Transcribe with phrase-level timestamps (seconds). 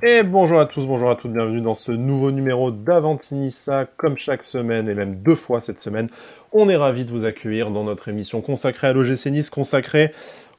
[0.00, 4.44] Et bonjour à tous, bonjour à toutes, bienvenue dans ce nouveau numéro d'Avantinissa, comme chaque
[4.44, 6.08] semaine et même deux fois cette semaine.
[6.52, 10.12] On est ravis de vous accueillir dans notre émission consacrée à l'OGC Nice, consacrée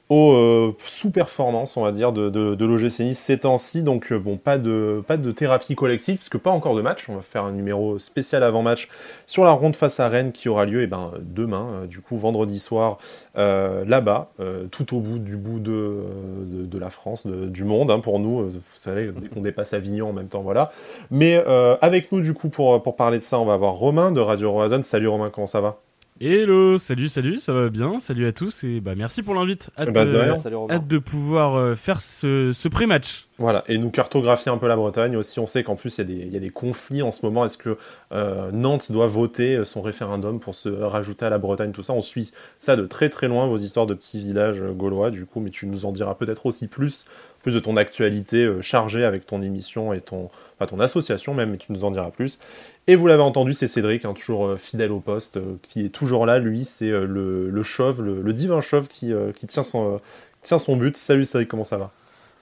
[0.09, 3.83] aux euh, sous-performances, on va dire, de, de, ces temps-ci.
[3.83, 5.03] Donc, euh, bon, pas de,
[5.35, 7.05] thérapie collective, puisque pas encore de match.
[7.09, 8.89] On va faire un numéro spécial avant-match
[9.27, 12.17] sur la ronde face à Rennes qui aura lieu eh ben, demain, euh, du coup,
[12.17, 12.97] vendredi soir,
[13.35, 14.31] là-bas,
[14.71, 18.49] tout au bout du bout de, la France, du monde, hein, pour nous.
[18.49, 20.71] Vous savez, dès qu'on dépasse Avignon en même temps, voilà.
[21.09, 21.41] Mais
[21.81, 24.51] avec nous, du coup, pour, pour parler de ça, on va avoir Romain de Radio
[24.51, 24.83] Roazhon.
[24.83, 25.79] Salut Romain, comment ça va?
[26.21, 29.69] Hello, salut, salut, ça va bien, salut à tous et bah merci pour l'invite.
[29.79, 33.28] Hâte, bah, de, pouvoir euh, faire ce, ce pré-match.
[33.39, 35.39] Voilà, et nous cartographier un peu la Bretagne aussi.
[35.39, 37.45] On sait qu'en plus il y, a des conflits en ce moment.
[37.45, 37.77] Est-ce que
[38.11, 41.93] euh, Nantes doit voter son référendum pour se rajouter à la Bretagne, tout ça?
[41.93, 45.39] On suit ça de très très loin, vos histoires de petits villages gaulois du coup,
[45.39, 47.05] mais tu nous en diras peut-être aussi plus,
[47.41, 51.51] plus de ton actualité euh, chargée avec ton émission et ton, enfin, ton association même,
[51.51, 52.39] mais tu nous en diras plus.
[52.87, 55.89] Et vous l'avez entendu, c'est Cédric, hein, toujours euh, fidèle au poste, euh, qui est
[55.89, 56.39] toujours là.
[56.39, 60.01] Lui, c'est euh, le, chauve, le, divin chauve qui, qui tient, son,
[60.41, 60.97] tient son but.
[60.97, 61.91] Salut Cédric, comment ça va?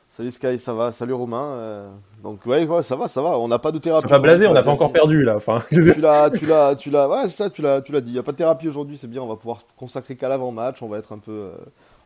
[0.09, 0.91] Salut Sky, ça va?
[0.91, 1.91] Salut Romain.
[2.23, 3.37] donc ouais, ça va, ça va.
[3.39, 4.07] On n'a pas de thérapie.
[4.07, 5.35] pas blasé, on n'a pas encore perdu là.
[5.35, 5.63] Enfin.
[5.69, 7.09] tu l'as, tu l'as, tu l'as.
[7.09, 8.11] Ouais, ça, tu l'as, tu l'as dit.
[8.11, 9.21] Il y a pas de thérapie aujourd'hui, c'est bien.
[9.21, 10.81] On va pouvoir consacrer qu'à l'avant-match.
[10.81, 11.51] On va être un peu,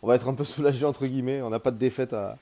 [0.02, 1.42] on va être un peu soulagé entre guillemets.
[1.42, 2.38] On n'a pas de défaite à,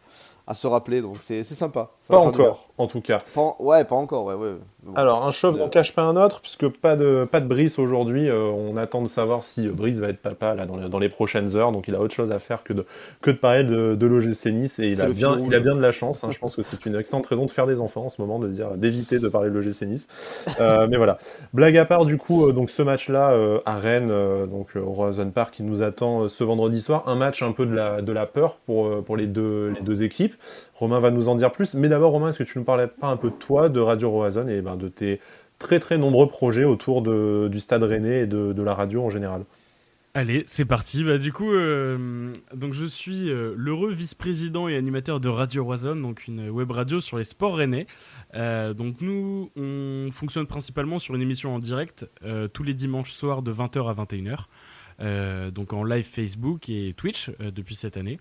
[0.49, 1.91] à se rappeler, donc c'est sympa.
[2.07, 3.19] pas encore, en tout cas.
[3.59, 4.55] ouais, pas encore, ouais, ouais.
[4.95, 8.29] Alors, un chauve n'en cache pas un autre, puisque pas de, pas de Brice aujourd'hui.
[8.29, 11.09] Euh, on attend de savoir si Brice va être papa là, dans, les, dans les
[11.09, 12.85] prochaines heures, donc il a autre chose à faire que de,
[13.21, 15.81] que de parler de, de l'OGC Nice, et il a, bien, il a bien de
[15.81, 16.23] la chance.
[16.23, 16.29] Hein.
[16.31, 18.47] je pense que c'est une excellente raison de faire des enfants en ce moment, de
[18.47, 20.07] dire d'éviter de parler de l'OGC Nice.
[20.61, 21.19] Euh, mais voilà.
[21.53, 23.35] Blague à part, du coup, euh, donc ce match-là
[23.65, 24.11] à Rennes,
[24.49, 27.73] donc au Rosen Park, qui nous attend ce vendredi soir, un match un peu de
[27.73, 30.35] la, de la peur pour, pour les, deux, les deux équipes.
[30.79, 31.73] Romain va nous en dire plus.
[31.73, 34.09] Mais d'abord, Romain, est-ce que tu nous parlais pas un peu de toi, de Radio
[34.49, 35.19] et ben, de tes
[35.59, 39.43] très très nombreux projets autour du Stade Rennais et de, la radio en général
[40.15, 41.03] Allez, c'est parti.
[41.03, 45.97] Bah, du coup, euh, donc je suis euh, l'heureux vice-président et animateur de Radio Roazhon,
[45.97, 47.85] donc une web radio sur les sports rennais.
[48.33, 52.09] Euh, donc nous, on fonctionne principalement sur une émission en direct
[52.53, 55.51] tous les dimanches soirs de 20h à 21h.
[55.51, 58.17] donc en live Facebook et Twitch depuis cette année.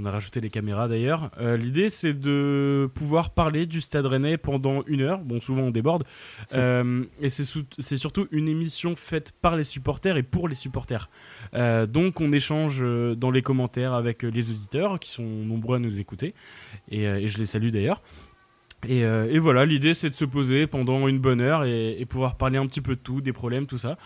[0.00, 1.32] On a rajouté les caméras d'ailleurs.
[1.40, 5.18] Euh, l'idée, c'est de pouvoir parler du Stade Rennais pendant une heure.
[5.18, 6.04] Bon, souvent on déborde.
[6.54, 11.10] Euh, et c'est surtout une émission faite par les supporters et pour les supporters.
[11.54, 12.82] Euh, donc, on échange
[13.16, 16.34] dans les commentaires avec les auditeurs qui sont nombreux à nous écouter.
[16.90, 18.02] Et, je les salue d'ailleurs.
[18.88, 22.58] Et, voilà, l'idée, c'est de se poser pendant une bonne heure et, et pouvoir parler
[22.58, 23.98] un petit peu de tout, des problèmes, tout ça.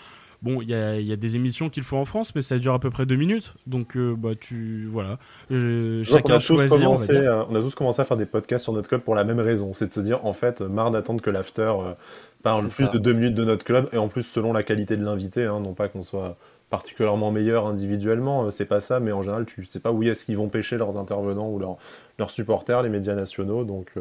[0.42, 2.90] Bon, il y a, des émissions qu'il faut en France, mais ça dure à peu
[2.90, 3.54] près deux minutes.
[3.68, 4.88] Donc, euh, bah, tu.
[4.90, 5.18] Voilà.
[5.48, 6.72] chacun choisit.
[6.72, 9.38] Euh, on, a tous commencé à faire des podcasts sur notre club pour la même
[9.38, 9.72] raison.
[9.72, 11.94] C'est de se dire, en fait, marre d'attendre que l'after euh,
[12.42, 13.88] parle plus de deux minutes de notre club.
[13.92, 16.36] Et en plus, selon la qualité de l'invité, hein, non pas qu'on soit
[16.72, 20.38] particulièrement meilleur individuellement, c'est pas ça, mais en général, tu sais pas où est-ce qu'ils
[20.38, 21.76] vont pêcher leurs intervenants ou leurs,
[22.18, 23.62] leurs supporters, les médias nationaux.
[23.64, 23.92] Donc,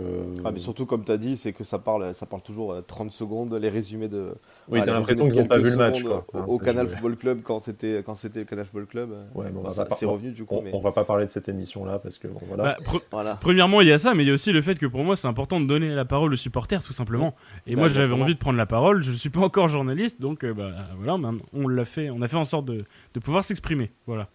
[0.44, 3.12] ah, mais surtout, comme tu as dit, c'est que ça parle, ça parle toujours 30
[3.12, 4.34] secondes, les résumés de,
[4.72, 6.02] oui, t'as l'impression qu'ils n'ont pas vu le match.
[6.02, 6.26] Quoi.
[6.48, 10.32] Au, Canal Football Club, quand c'était quand c'était Canal Football Club, ouais, bon, c'est revenu
[10.32, 10.56] du coup.
[10.56, 10.72] On, mais...
[10.74, 12.64] on, va pas parler de cette émission-là parce que voilà.
[12.64, 12.78] Bah,
[13.12, 13.38] voilà.
[13.42, 15.16] Premièrement, il y a ça, mais il y a aussi le fait que pour moi,
[15.16, 17.36] c'est important de donner la parole aux supporters, tout simplement.
[17.68, 19.04] Et bah, moi, j'avais envie de prendre la parole.
[19.04, 21.18] Je ne suis pas encore journaliste, donc euh, bah, voilà,
[21.54, 22.10] on l'a fait.
[22.10, 23.92] On a fait en sorte de, de pouvoir s'exprimer.
[24.08, 24.30] Voilà.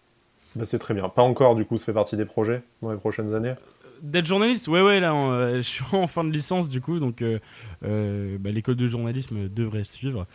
[0.55, 1.07] Bah, c'est très bien.
[1.09, 3.53] Pas encore, du coup, ça fait partie des projets dans les prochaines années
[4.01, 7.21] D'être journaliste Ouais, ouais, là, euh, je suis en fin de licence, du coup, donc
[7.21, 7.39] euh,
[7.83, 10.27] euh bah, l'école de journalisme devrait suivre.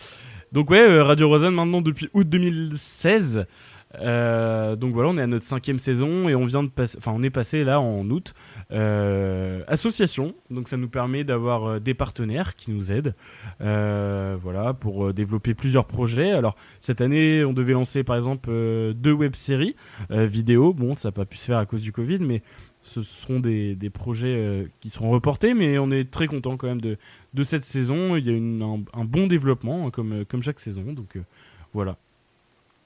[0.52, 3.46] Donc, ouais, euh, Radio Rosanne maintenant depuis août 2016.
[3.94, 7.22] donc voilà, on est à notre cinquième saison et on vient de passer, enfin, on
[7.22, 8.34] est passé là en août.
[8.72, 13.14] Association, donc ça nous permet d'avoir des partenaires qui nous aident,
[13.60, 16.32] voilà, pour développer plusieurs projets.
[16.32, 18.50] Alors cette année, on devait lancer par exemple
[18.94, 19.76] deux web-séries
[20.10, 20.72] vidéo.
[20.72, 22.42] Bon, ça n'a pas pu se faire à cause du Covid, mais
[22.82, 26.80] ce seront des, projets euh, qui seront reportés, mais on est très content quand même
[26.80, 26.96] de,
[27.44, 28.16] cette saison.
[28.16, 30.92] Il y a une, un, bon développement, hein, comme, euh, chaque saison.
[30.92, 31.22] Donc euh,
[31.72, 31.96] voilà.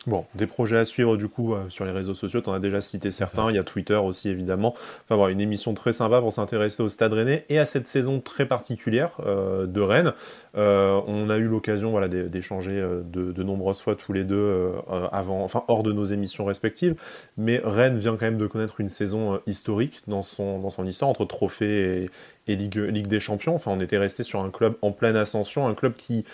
[0.06, 2.80] Bon, des projets à suivre du coup sur les réseaux sociaux, tu en as déjà
[2.80, 4.74] cité certains, il y a Twitter aussi évidemment.
[5.04, 8.20] Enfin voilà, une émission très sympa pour s'intéresser au Stade Rennais et à cette saison
[8.20, 10.12] très particulière de Rennes.
[10.54, 14.72] on a eu l'occasion voilà, d'échanger de, de, nombreuses fois tous les deux
[15.10, 16.94] avant, enfin hors de nos émissions respectives,
[17.36, 21.10] mais Rennes vient quand même de connaître une saison historique dans son, dans son histoire
[21.10, 22.10] entre trophées et,
[22.48, 23.54] et Ligue, Ligue, des Champions.
[23.54, 26.24] Enfin, on était resté sur un club en pleine ascension, un club qui,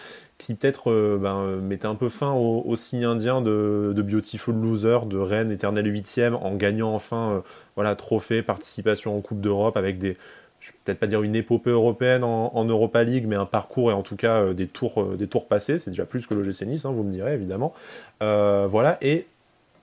[0.42, 5.16] qui peut-être euh, ben, mettait un peu fin au, signe indien de, Beautiful Loser, de
[5.16, 7.40] Rennes éternel 8 en gagnant enfin euh,
[7.76, 10.16] voilà, trophée, participation en Coupe d'Europe avec des,
[10.58, 13.94] je vais peut-être pas dire une épopée européenne en, Europa League, mais un parcours et
[13.94, 15.78] en tout cas des tours, des tours passés.
[15.78, 17.72] C'est déjà plus que l'OGC Nice, hein, vous me direz évidemment.
[18.20, 19.26] voilà, et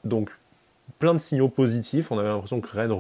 [0.04, 0.30] donc
[1.00, 2.12] plein de signaux positifs.
[2.12, 2.92] On avait l'impression que Rennes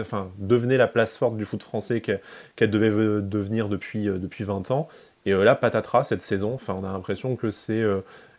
[0.00, 2.90] enfin, devenait la place forte du foot français qu'elle devait
[3.22, 4.88] devenir depuis, depuis 20 ans.
[5.26, 6.56] Et là, patatras cette saison.
[6.68, 7.82] On a l'impression que c'est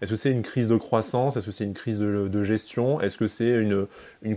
[0.02, 1.38] est-ce que c'est une crise de croissance?
[1.38, 3.02] Est-ce que c'est une crise de, gestion?
[3.02, 3.88] Est-ce que c'est une,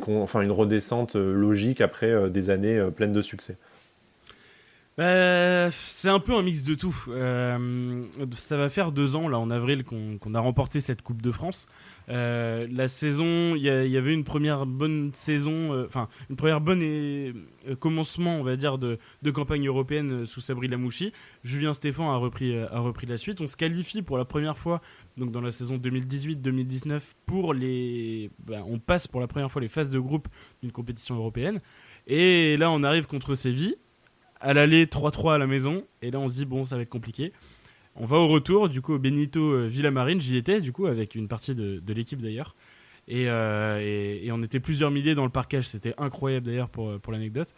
[0.08, 3.58] enfin, une redescente euh, logique après euh, des années euh, pleines de succès?
[4.97, 6.94] Bah, c'est un peu un mix de tout.
[8.37, 11.69] ça va faire deux ans, là, en avril, qu'on a remporté cette Coupe de France.
[12.11, 16.83] Euh, la saison, il y, avait une première bonne saison, euh, enfin une première bonne
[16.83, 17.33] et,
[17.69, 18.99] euh, commencement, on va dire, de,
[19.33, 21.12] campagne européenne sous Sabri Lamouchi.
[21.45, 22.57] Julien Stéphan a repris,
[23.07, 23.41] la suite.
[23.41, 24.81] On se qualifie pour la première fois,
[25.17, 29.69] donc dans la saison 2018-2019, pour les, ben, on passe pour la première fois les
[29.69, 30.27] phases de groupe
[30.62, 31.61] d'une compétition européenne.
[32.09, 33.77] Et là, on arrive contre Séville,
[34.41, 36.89] à l'aller 3-3 à la maison, et là on se dit bon, ça va être
[36.89, 37.33] compliqué.
[38.02, 41.14] On va au retour, du coup, au Benito euh, Villamarine, j'y étais, du coup, avec
[41.14, 42.55] une partie de, l'équipe d'ailleurs.
[43.11, 43.79] Euh,
[44.25, 47.55] et, on était plusieurs milliers dans le parcage, c'était incroyable d'ailleurs pour, euh, l'anecdote.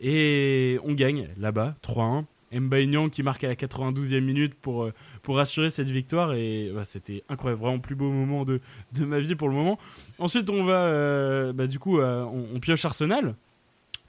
[0.00, 2.24] Et on gagne là-bas, 3-1.
[2.52, 4.90] Mbaignan qui marque à la 92e minute pour,
[5.22, 6.34] pour assurer cette victoire.
[6.34, 8.60] Et bah, c'était incroyable, vraiment plus beau moment de,
[8.98, 9.78] ma vie pour le moment.
[10.18, 13.36] Ensuite, on va, bah, du coup, on, pioche Arsenal,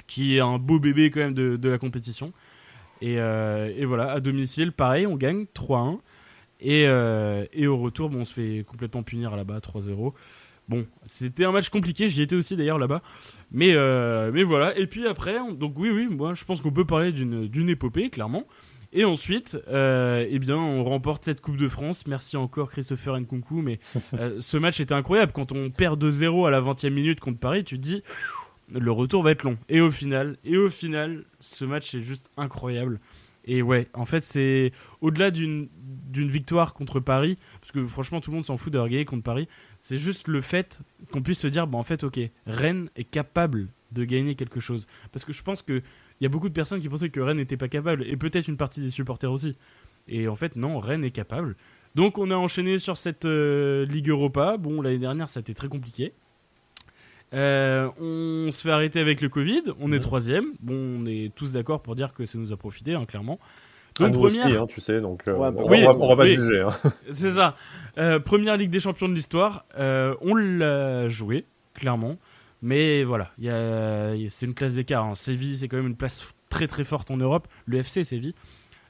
[0.08, 2.34] qui est un beau bébé quand même de la compétition.
[3.04, 6.00] Euh, et, voilà, à domicile, pareil, on gagne 3-1.
[6.66, 10.14] Euh, et, au retour, bon, on se fait complètement punir là-bas, 3-0.
[10.68, 13.02] Bon, c'était un match compliqué, j'y étais aussi d'ailleurs là-bas.
[13.52, 16.86] Mais, euh, mais voilà, et puis après, donc oui, oui, moi je pense qu'on peut
[16.86, 18.46] parler d'une épopée, clairement.
[18.92, 22.08] Et ensuite, eh bien, on remporte cette Coupe de France.
[22.08, 23.80] Merci encore Christopher Nkunku, mais
[24.40, 25.34] ce match était incroyable.
[25.34, 28.02] Quand on perd 2-0 à la 20e minute contre Paris, tu te dis,
[28.70, 29.58] le retour va être long.
[29.70, 33.00] Et au final, et au final, ce match est juste incroyable.
[33.46, 34.72] Et ouais, en fait, c'est
[35.02, 35.70] au-delà d'une
[36.12, 39.48] victoire contre Paris, parce que franchement, tout le monde s'en fout d'avoir gagné contre Paris.
[39.82, 40.80] C'est juste le fait
[41.12, 44.88] qu'on puisse se dire, bon, en fait, ok, Rennes est capable de gagner quelque chose.
[45.12, 45.84] Parce que je pense qu'il
[46.22, 48.58] y a beaucoup de personnes qui pensaient que Rennes n'était pas capable, et peut-être une
[48.58, 49.56] partie des supporters aussi.
[50.08, 51.56] Et en fait, non, Rennes est capable.
[51.94, 54.58] Donc, on a enchaîné sur cette euh, Ligue Europa.
[54.58, 56.14] Bon, l'année dernière, ça a été très compliqué.
[57.36, 60.46] Euh, on se fait arrêter avec le Covid, on est troisième.
[60.62, 63.40] Bon, on est tous d'accord pour dire que ça nous a profité, hein, clairement.
[64.00, 64.46] Donc, première...
[64.46, 66.62] Aussi, hein, tu sais, donc euh, on, va, pas juger.
[66.62, 66.74] Hein.
[67.14, 67.56] C'est ça.
[67.98, 72.18] Euh, première Ligue des Champions de l'histoire, on l'a joué, clairement.
[72.62, 75.06] Mais voilà, c'est une classe d'écart.
[75.06, 75.16] Hein.
[75.16, 77.48] Séville, c'est quand même une place très très forte en Europe.
[77.68, 78.34] Le FC Séville,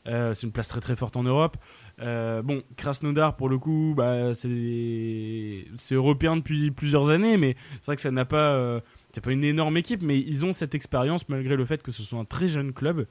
[0.05, 1.57] c'est une place très très forte en Europe.
[2.01, 7.95] Euh, bon, Krasnodar, pour le coup, bah, c'est européen depuis plusieurs années, mais c'est vrai
[7.95, 8.53] que ça n'a pas.
[8.53, 8.79] Euh,
[9.13, 12.03] c'est pas une énorme équipe, mais ils ont cette expérience malgré le fait que ce
[12.03, 13.07] soit un très jeune club.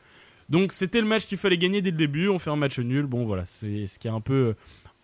[0.50, 2.28] Donc c'était le match qu'il fallait gagner dès le début.
[2.28, 3.06] On fait un match nul.
[3.06, 4.54] Bon, voilà, c'est ce qui a un peu euh,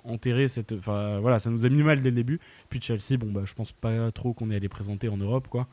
[0.05, 0.73] enterré cette.
[0.73, 2.41] Enfin, voilà, ça nous a mis mal dès le début.
[2.69, 5.67] Puis Chelsea, bon, bah, je pense pas trop qu'on est allé présenter en Europe, quoi.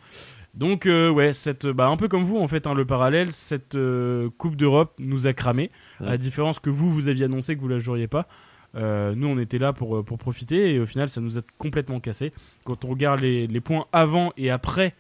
[0.54, 3.76] Donc euh, ouais, cette, bah, un peu comme vous en fait, hein, le parallèle, cette
[3.76, 5.70] euh, Coupe d'Europe nous a cramé,
[6.00, 8.28] à la différence que vous, vous aviez annoncé que vous la joueriez pas.
[8.76, 12.00] Euh, nous, on était là pour, pour profiter et au final, ça nous a complètement
[12.00, 12.34] cassé.
[12.64, 14.96] Quand on regarde les, les points avant et après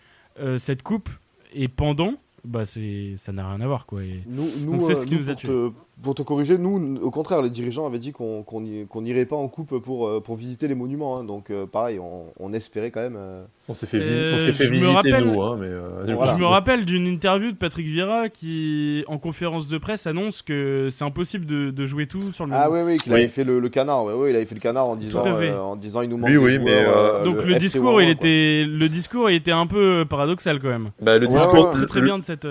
[0.57, 1.09] cette coupe
[1.51, 2.13] et pendant,
[2.45, 4.01] bah c'est ça n'a rien à voir quoi.
[4.27, 5.49] nous, nous, c'est ce qui nous a tué
[6.03, 8.45] pour te corriger, nous, au contraire, les dirigeants avaient dit qu'on
[9.01, 11.17] n'irait pas en coupe pour, euh, pour visiter les monuments.
[11.17, 11.23] Hein.
[11.23, 13.17] donc, euh, pareil, on, espérait quand même.
[13.17, 15.41] Euh, on s'est fait, fait visiter, nous.
[15.41, 15.67] Hein, mais,
[16.07, 20.87] Je me rappelle d'une interview de Patrick Vieira qui, en conférence de presse, annonce que
[20.91, 23.59] c'est impossible de, de, jouer tout sur le Ah oui, oui, qu'il avait fait le,
[23.67, 24.05] canard.
[24.05, 26.29] Ouais, ouais, il avait fait le canard en disant, en disant il nous manque.
[26.29, 26.85] Oui, oui, mais.
[27.23, 30.91] donc, le, discours, il était, le discours, il était un peu paradoxal quand même.
[31.01, 31.71] Bah, le discours.
[31.71, 32.47] Très, très bien de cette.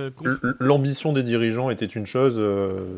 [0.59, 2.41] L'ambition des dirigeants était une chose,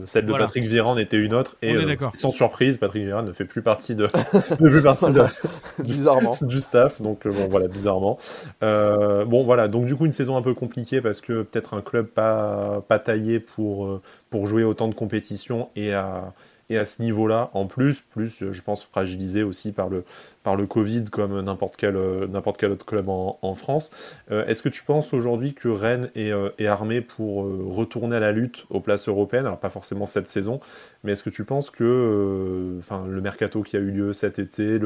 [0.06, 1.56] celle de Patrick Vieira en était une autre.
[1.62, 4.06] Et euh, sans surprise, Patrick Vieira ne fait plus partie de,
[4.58, 5.24] plus partie de,
[5.82, 7.00] bizarrement du staff.
[7.00, 8.18] Donc euh, bon, voilà, bizarrement.
[8.62, 11.80] Euh, bon voilà, donc du coup une saison un peu compliquée parce que peut-être un
[11.80, 16.32] club pas pas taillé pour pour jouer autant de compétitions et à
[16.70, 20.04] et à ce niveau-là, en plus, plus, je pense, fragilisé aussi par le,
[20.42, 21.94] par le Covid, comme n'importe quel,
[22.30, 23.90] n'importe quel autre club en, France.
[24.30, 28.16] Euh, est-ce que tu penses aujourd'hui que Rennes est, euh, est armé pour euh, retourner
[28.16, 29.46] à la lutte aux places européennes?
[29.46, 30.60] Alors, pas forcément cette saison,
[31.04, 34.78] mais est-ce que tu penses que le mercato qui a eu lieu cet été,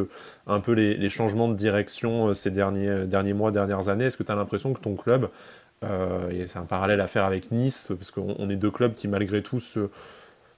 [0.46, 4.22] un peu les, les changements de direction ces derniers, derniers mois, dernières années, est-ce que
[4.22, 5.28] tu as l'impression que ton club,
[5.82, 9.60] c'est un parallèle à faire avec Nice, parce qu'on est deux clubs qui, malgré tout,
[9.60, 9.88] se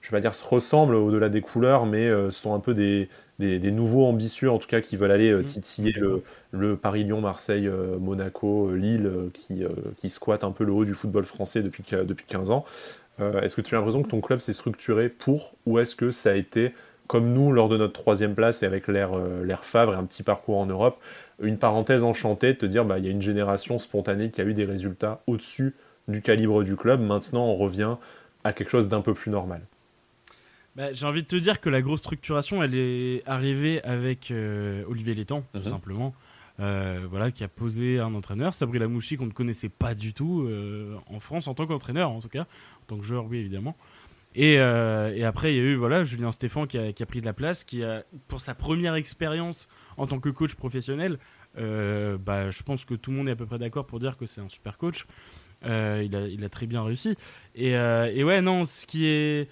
[0.04, 3.08] je vais pas dire se ressemblent au-delà des couleurs, mais euh, sont un peu des,
[3.38, 5.44] des, nouveaux ambitieux, en tout cas, qui veulent aller euh, mmh.
[5.44, 9.64] titiller le, le Paris-Lyon, Marseille, euh, Monaco, Lille, qui,
[9.96, 12.66] qui squattent un peu le haut du football français depuis, depuis 15 ans.
[13.18, 16.32] est-ce que tu as l'impression que ton club s'est structuré pour, ou est-ce que ça
[16.32, 16.75] a été
[17.06, 19.14] comme nous lors de notre troisième place et avec l'ère
[19.62, 20.99] Favre et un petit parcours en Europe,
[21.42, 24.44] une parenthèse enchantée de te dire bah il y a une génération spontanée qui a
[24.44, 25.75] eu des résultats au-dessus
[26.08, 27.00] du calibre du club.
[27.00, 27.96] Maintenant, on revient
[28.42, 29.62] à quelque chose d'un peu plus normal.
[30.76, 34.85] Bah, j'ai envie de te dire que la grosse structuration, elle est arrivée avec euh,
[34.88, 35.64] Olivier Létang, tout mhm.
[35.64, 36.14] simplement.
[36.61, 40.43] Euh, voilà, qui a posé un entraîneur, Sabri Lamouchi, qu'on ne connaissait pas du tout
[40.43, 43.76] euh, en France en tant qu'entraîneur, en tout cas, en tant que joueur, oui, évidemment.
[44.37, 47.26] Et, après, il y a eu voilà, Julien Stéphan qui a, qui a, pris de
[47.26, 51.19] la place, qui a, pour sa première expérience en tant que coach professionnel,
[51.57, 54.26] bah, je pense que tout le monde est à peu près d'accord pour dire que
[54.26, 55.07] c'est un super coach.
[55.66, 57.16] Euh, il, a, il, a, très bien réussi.
[57.54, 59.49] Et, euh, et, ouais, non, ce qui est,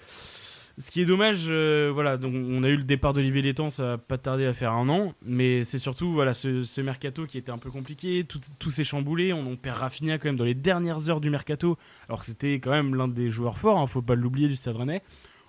[0.79, 3.83] ce qui est dommage, euh, voilà, donc on a eu le départ d'Olivier Létang, ça
[3.83, 7.37] n'a pas tardé à faire un an, mais c'est surtout voilà ce, ce, mercato qui
[7.37, 10.55] était un peu compliqué, tout, tout s'est chamboulé, on, perd Rafinha quand même dans les
[10.55, 11.77] dernières heures du mercato,
[12.07, 14.75] alors que c'était quand même l'un des joueurs forts, hein, faut pas l'oublier du Stade
[14.75, 15.03] Rennais.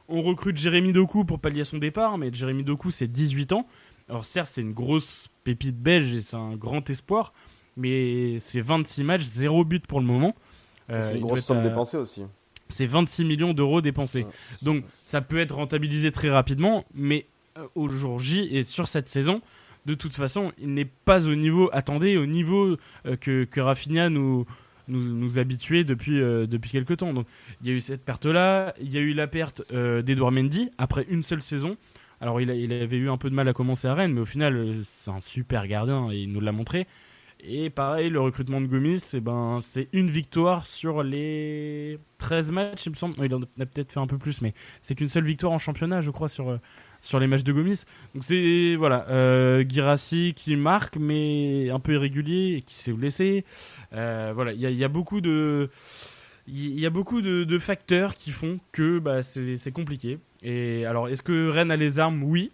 [0.08, 3.66] On recrute Jérémy Doku pour pallier son départ, mais Jérémy Doku c'est 18 ans.
[4.10, 7.32] Alors certes c'est une grosse pépite belge et c'est un grand espoir,
[7.78, 10.34] mais c'est 26 matchs, 0 but pour le moment.
[10.90, 12.24] Euh, c'est une grosse somme dépensée aussi.
[12.68, 14.26] C'est 26 millions d'euros dépensés.
[14.62, 17.26] Donc ça peut être rentabilisé très rapidement, mais
[17.58, 19.42] euh, au jour J et sur cette saison,
[19.86, 24.08] de toute façon, il n'est pas au niveau, attendez, au niveau euh, que, que Rafinha
[24.08, 24.46] nous,
[24.88, 27.12] nous, nous habituait depuis, depuis quelques temps.
[27.12, 27.26] Donc
[27.62, 31.06] il y a eu cette perte-là, il y a eu la perte d'Edouard Mendy après
[31.08, 31.76] une seule saison.
[32.20, 34.26] Alors il, il, avait eu un peu de mal à commencer à Rennes, mais au
[34.26, 36.86] final, c'est un super gardien et il nous l'a montré.
[37.46, 42.86] Et pareil, le recrutement de Gomis, eh ben, c'est une victoire sur les 13 matchs,
[42.86, 43.14] il me semble.
[43.22, 46.00] Il en a peut-être fait un peu plus, mais c'est qu'une seule victoire en championnat,
[46.00, 46.58] je crois, sur,
[47.02, 47.84] sur les matchs de Gomis.
[48.14, 53.44] Donc c'est, voilà, euh, Girassi qui marque, mais un peu irrégulier et qui s'est blessé.
[53.92, 55.68] Euh, voilà, il y a, beaucoup de.
[56.46, 60.18] Il y a beaucoup de, facteurs qui font que bah, c'est compliqué.
[60.42, 62.22] Et alors, est-ce que Rennes a les armes?
[62.22, 62.52] Oui.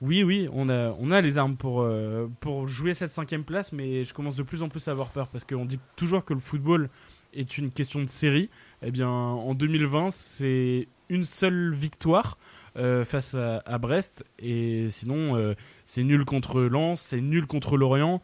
[0.00, 3.70] Oui, oui, on a, on a les armes pour, euh, pour jouer cette cinquième place,
[3.72, 6.32] mais je commence de plus en plus à avoir peur parce qu'on dit toujours que
[6.32, 6.88] le football
[7.34, 8.48] est une question de série.
[8.82, 12.38] Eh bien, en 2020, c'est une seule victoire
[12.78, 15.54] euh, face à, Brest, et sinon, euh,
[15.84, 18.22] c'est nul contre Lens, c'est nul contre Lorient,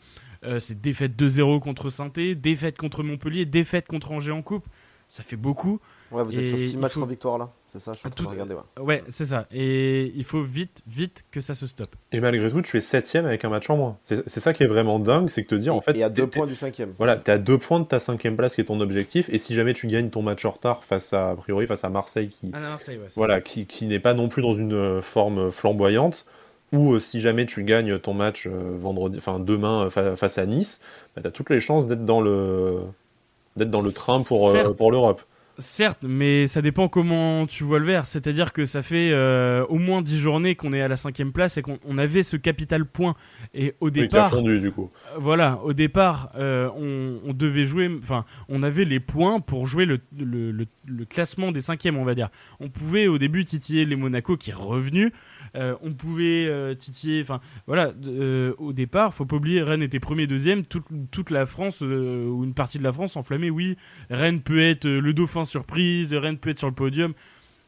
[0.61, 4.67] c'est défaite 2-0 contre saint défaite contre Montpellier, défaite contre Angers en Coupe.
[5.09, 5.81] Ça fait beaucoup.
[6.11, 8.29] Ouais, vous êtes sur 6 matchs sans victoire là, c'est ça, je suis Tout...
[8.29, 8.55] regarder.
[8.55, 9.47] Ouais, ouais c'est ça.
[9.53, 11.95] Et il faut vite, vite que ça se stoppe.
[12.13, 13.99] Et malgré tout, tu es 7 avec un match en moins.
[14.03, 15.97] C'est ça qui est vraiment dingue, c'est que te dire en fait.
[15.97, 18.55] Et à 2 points du 5 Voilà, tu à 2 points de ta 5 place
[18.55, 19.29] qui est ton objectif.
[19.31, 21.91] Et si jamais tu gagnes ton match en retard face à, a priori, face à
[21.91, 22.51] Marseille qui.
[22.55, 26.27] Ah, Marseille, ouais, voilà, qui, qui n'est pas non plus dans une euh, forme flamboyante
[26.73, 30.81] ou euh, si jamais tu gagnes ton match euh, vendredi, enfin demain face à Nice,
[31.15, 32.81] bah, tu as toutes les chances d'être dans le
[33.57, 35.23] d'être dans le train pour, pour l'Europe.
[35.59, 38.07] Certes, mais ça dépend comment tu vois le verre.
[38.07, 41.57] C'est-à-dire que ça fait euh, au moins 10 journées qu'on est à la cinquième place
[41.57, 43.15] et qu'on avait ce capital point.
[43.55, 44.91] Et au départ, fondu, du coup.
[45.15, 49.87] Euh, voilà, au départ, euh, on, devait jouer, enfin, on avait les points pour jouer
[49.87, 52.29] le, le, le, classement des cinquièmes, on va dire.
[52.61, 55.11] On pouvait au début titiller les Monaco qui est revenu.
[55.55, 57.23] Euh, on pouvait euh, titiller.
[57.23, 60.65] Enfin, voilà, euh, au départ, faut pas oublier, Rennes était premier, deuxième.
[60.65, 63.51] Toute, la France, ou une partie de la France, enflammée.
[63.51, 63.77] Oui,
[64.11, 67.15] Rennes peut être le dauphin surprise, Rennes peut être sur le podium.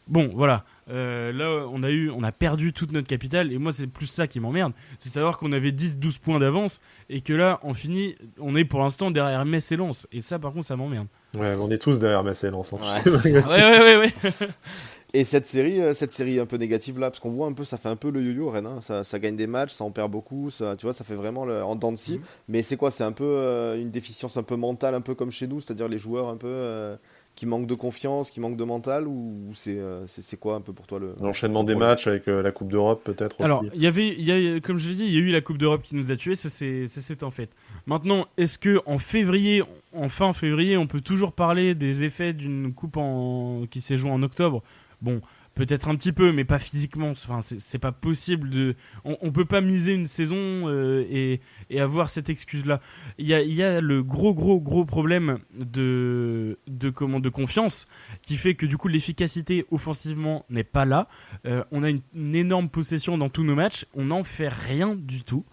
[0.06, 0.64] Bon, voilà.
[0.88, 4.26] là, on a eu, on a perdu toute notre capitale, et moi, c'est plus ça
[4.26, 4.72] qui m'emmerde.
[4.98, 8.80] C'est savoir qu'on avait 10-12 points d'avance, et que là, on finit, on est pour
[8.80, 10.06] l'instant derrière Metz et Lens.
[10.12, 11.08] Et ça, par contre, ça m'emmerde.
[11.34, 12.72] Ouais, on est tous derrière Metz et Lens.
[12.72, 12.78] Hein.
[13.06, 14.12] ouais, ouais, ouais, ouais.
[15.14, 17.64] Et cette série, euh, cette série un peu négative là, parce qu'on voit un peu,
[17.64, 18.66] ça fait un peu le yo-yo Rennes.
[18.66, 18.80] Hein.
[18.82, 21.46] Ça, ça, gagne des matchs, ça en perd beaucoup, ça, tu vois, ça fait vraiment
[21.46, 22.18] le, en dents de scie.
[22.18, 22.24] Mhm.
[22.48, 22.90] Mais c'est quoi?
[22.90, 25.88] C'est un peu euh, une déficience un peu mentale, un peu comme chez nous, c'est-à-dire
[25.88, 26.96] les joueurs un peu euh,
[27.34, 30.88] qui manquent de confiance, qui manquent de mental, ou c'est c'est quoi un peu pour
[30.88, 34.56] toi le l'enchaînement des matchs avec la Coupe d'Europe peut-être Alors il y avait, y
[34.56, 36.16] a, comme je l'ai dit, il y a eu la Coupe d'Europe qui nous a
[36.16, 37.50] tués, ça c'est en fait.
[37.86, 39.62] Maintenant, est-ce que en février,
[39.92, 43.66] en fin février, on peut toujours parler des effets d'une coupe en...
[43.70, 44.64] qui s'est jouée en octobre?
[45.00, 45.20] Bon,
[45.58, 47.10] peut-être un petit peu, mais pas physiquement.
[47.10, 48.74] Enfin, c'est pas possible de.
[49.04, 51.40] On, peut pas miser une saison euh, et,
[51.80, 52.80] avoir cette excuse-là.
[53.18, 57.86] Il y a, le gros, gros, gros problème de, de, comment, de confiance
[58.22, 61.08] qui fait que du coup l'efficacité offensivement n'est pas là.
[61.46, 63.84] Euh, on a une, une, énorme possession dans tous nos matchs.
[63.94, 65.44] On n'en fait rien du tout.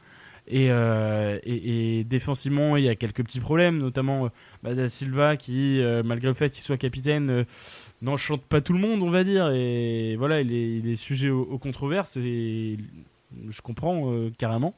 [0.53, 4.29] Euh, et, défensivement, il y a quelques petits problèmes, notamment euh,
[4.63, 7.45] bah, Da Silva qui, euh, malgré le fait qu'il soit capitaine,
[8.01, 9.51] n'enchante pas tout le monde, on va dire.
[9.51, 12.77] Et voilà, il est, sujet aux, controverses et
[13.49, 14.75] je comprends carrément.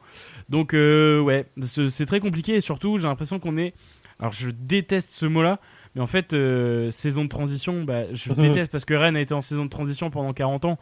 [0.50, 3.74] Donc, ouais, c'est très compliqué et surtout, j'ai l'impression qu'on est
[4.20, 5.60] Alors je déteste ce mot-là,
[5.98, 9.34] mais en fait, euh, saison de transition, bah, je déteste parce que Rennes a été
[9.34, 10.78] en saison de transition pendant 40 ans.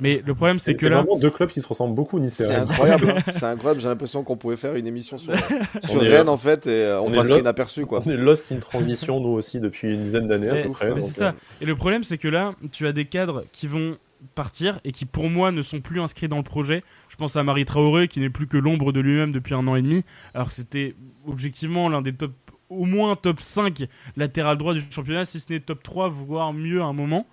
[0.00, 0.96] Mais le problème, c'est que là.
[0.96, 3.22] C'est vraiment deux clubs qui se ressemblent beaucoup, Nice C'est incroyable, hein.
[3.32, 3.80] c'est incroyable.
[3.80, 5.32] J'ai l'impression qu'on pouvait faire une émission sur,
[5.84, 8.02] sur Rennes, en fait, et euh, on, on passerait inaperçu, quoi.
[8.04, 10.92] On est lost in transition, nous aussi, depuis une dizaine d'années à peu près.
[10.96, 11.34] C'est ça.
[11.60, 13.96] Et le problème, c'est que là, tu as des cadres qui vont
[14.34, 16.82] partir et qui pour moi ne sont plus inscrits dans le projet.
[17.08, 19.76] Je pense à Marie Traoré qui n'est plus que l'ombre de lui-même depuis un an
[19.76, 20.04] et demi,
[20.34, 20.96] alors que c'était
[21.26, 22.32] objectivement l'un des top
[22.68, 23.84] au moins top 5
[24.16, 27.26] latéral droit du championnat, si ce n'est top 3, voire mieux à un moment.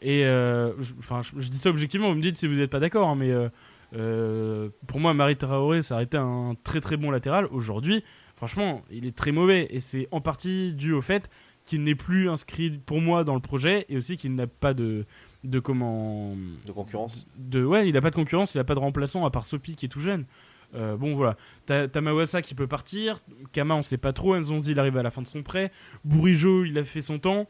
[0.00, 3.08] Et euh, enfin, je, dis ça objectivement, vous me dites si vous n'êtes pas d'accord,
[3.08, 3.48] hein, mais euh,
[3.94, 7.46] euh, pour moi, Marie Traoré, ça a été un très très bon latéral.
[7.52, 8.02] Aujourd'hui,
[8.34, 11.30] franchement, il est très mauvais et c'est en partie dû au fait
[11.66, 15.04] qu'il n'est plus inscrit pour moi dans le projet et aussi qu'il n'a pas de,
[15.44, 16.34] de comment
[16.66, 19.30] de concurrence de ouais il a pas de concurrence il a pas de remplaçant à
[19.30, 20.24] part Sopi qui est tout jeune
[20.74, 21.36] euh, bon voilà.
[21.66, 23.18] T'as Mawasa qui peut partir.
[23.52, 24.36] Kama on sait pas trop.
[24.36, 25.70] Nzonzi il arrive à la fin de son prêt.
[26.04, 27.46] Bourigeau il a fait son temps.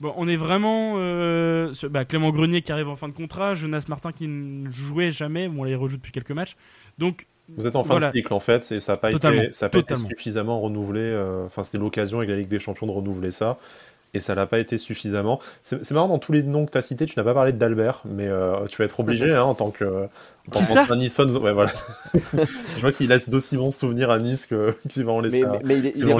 [0.00, 3.54] Bon on est vraiment euh, bah, Clément Grenier qui arrive en fin de contrat.
[3.54, 5.48] Jonas Martin qui ne jouait jamais.
[5.48, 6.56] Bon on les rejoue depuis quelques matchs.
[6.98, 9.66] Donc vous êtes en fin de cycle en fait, et ça n'a pas, été, ça
[9.66, 11.00] a pas été suffisamment renouvelé.
[11.00, 13.58] Euh, enfin, c'était l'occasion avec la Ligue des Champions de renouveler ça
[14.16, 15.40] et ça n'a pas été suffisamment.
[15.62, 18.02] C'est marrant, dans tous les noms que tu as cités, tu n'as pas parlé d'Albert,
[18.04, 20.08] mais euh, tu vas être obligé hein, en tant que.
[20.54, 21.72] En ça Ouais, voilà.
[22.34, 24.46] je vois qu'il laisse d'aussi bons souvenirs à Nice
[24.88, 25.42] qu'il va en laisser.
[25.42, 26.14] Mais, mais, il, est, il, est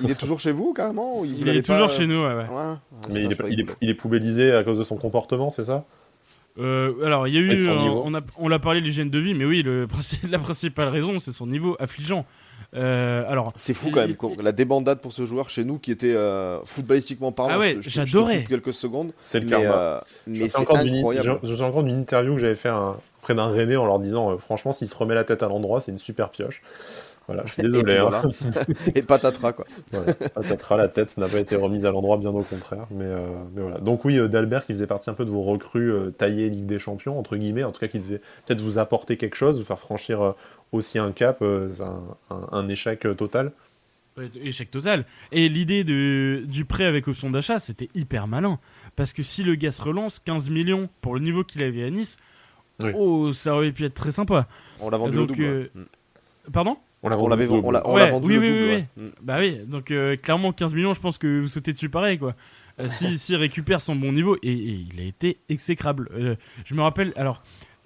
[0.00, 2.34] il, est, toujours chez vous, carrément Il, est toujours chez nous, ouais.
[2.34, 2.74] ouais.
[3.12, 5.84] mais il est, il, est, il est poubellisé à cause de son comportement, c'est ça?
[6.58, 9.44] Euh, alors, il y a eu, on, a, on l'a parlé l'hygiène de vie, mais
[9.44, 9.86] oui, le,
[10.30, 12.26] la principale raison, c'est son niveau affligeant.
[12.74, 16.14] Euh, alors, c'est fou quand même la débandade pour ce joueur chez nous qui était
[16.14, 17.54] euh, footballistiquement parlant.
[17.54, 18.44] Ah ouais, j'adorais.
[18.48, 19.12] Quelques secondes.
[19.22, 20.04] C'est le karma.
[20.26, 21.40] mais c'est incroyable.
[21.42, 22.70] Je me encore d'une interview que j'avais fait
[23.22, 25.92] près d'un René en leur disant franchement, s'il se remet la tête à l'endroit, c'est
[25.92, 26.62] une super pioche.
[27.26, 27.94] Voilà, je suis désolé.
[27.94, 28.22] Et, hein.
[28.94, 29.64] et patatras, quoi.
[30.34, 32.86] patatras, la tête n'a pas été remise à l'endroit, bien au contraire.
[32.90, 33.78] Mais, euh, mais voilà.
[33.78, 37.18] Donc, oui, D'Albert qui faisait partie un peu de vos recrues taillées Ligue des Champions,
[37.18, 40.34] entre guillemets, en tout cas, qui devait peut-être vous apporter quelque chose, vous faire franchir
[40.72, 41.72] aussi un cap, euh,
[42.30, 43.52] un, échec euh, total.
[44.42, 45.06] Échec total.
[45.32, 48.58] Et l'idée du prêt avec option d'achat, c'était hyper malin.
[48.96, 51.90] Parce que si le gars se relance, 15 millions pour le niveau qu'il avait à
[51.90, 52.18] Nice,
[52.94, 54.46] oh, ça aurait pu être très sympa.
[54.80, 55.42] On l'a vendu au double.
[55.42, 55.68] Euh,
[56.52, 56.76] pardon?
[57.02, 61.00] On l'a vendu, on vendu oui, oui, oui, Bah oui, donc clairement 15 millions, je
[61.00, 62.34] pense que vous sautez dessus pareil quoi.
[62.88, 66.10] S'il si, récupère son bon niveau, et, et, il a été exécrable.
[66.64, 67.42] je me rappelle, alors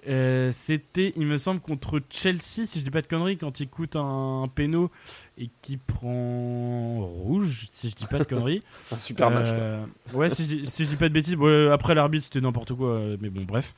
[0.08, 3.68] euh, c'était, il me semble, contre Chelsea, si je dis pas de conneries, quand il
[3.68, 4.90] coûte un, péno
[5.38, 8.62] et qui prend rouge, si je dis pas de conneries.
[8.92, 9.48] un super match.
[9.50, 11.36] Euh, ouais, si je, si je, dis pas de bêtises.
[11.72, 13.74] après l'arbitre, c'était n'importe quoi, mais bon, bref.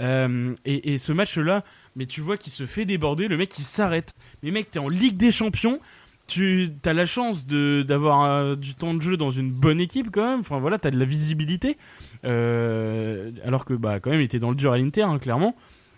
[0.00, 1.64] Euh, et, et, ce match-là,
[1.96, 4.14] mais tu vois qu'il se fait déborder, le mec il s'arrête.
[4.42, 5.80] Mais mec, t'es en Ligue des Champions
[6.26, 10.26] tu as la chance d'avoir euh, du temps de jeu dans une bonne équipe quand
[10.26, 10.40] même.
[10.40, 11.76] Enfin voilà, tu as de la visibilité.
[12.24, 15.54] Euh, alors que bah quand même, il était dans le dur à l'Inter, hein, clairement.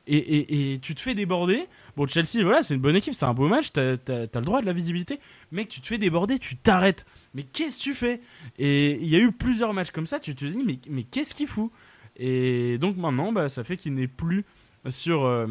[0.08, 1.66] Et, tu te fais déborder.
[1.96, 4.60] Bon, Chelsea, voilà, c'est une bonne équipe, c'est un beau match, t'as as, le droit
[4.60, 5.18] de la visibilité.
[5.50, 7.06] Mec, tu te fais déborder, tu t'arrêtes.
[7.34, 8.20] Mais qu'est-ce que tu fais?
[8.56, 11.34] Et il y a eu plusieurs matchs comme ça, tu te dis, mais, mais qu'est-ce
[11.34, 11.72] qu'il fout?
[12.16, 14.44] Et donc maintenant, bah, ça fait qu'il n'est plus
[14.88, 15.24] sur.
[15.24, 15.46] Euh,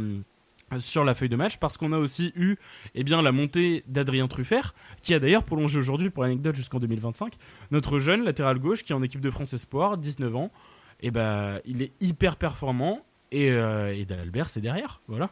[0.79, 2.55] sur la feuille de match parce qu'on a aussi eu
[2.95, 7.33] eh bien, la montée d'Adrien Truffert qui a d'ailleurs prolongé aujourd'hui pour l'anecdote jusqu'en 2025
[7.71, 10.51] notre jeune latéral gauche qui est en équipe de France Espoir 19 ans.
[11.01, 13.01] Et eh ben il est hyper performant
[13.31, 15.01] et, euh, et Dalbert c'est derrière.
[15.07, 15.29] Voilà.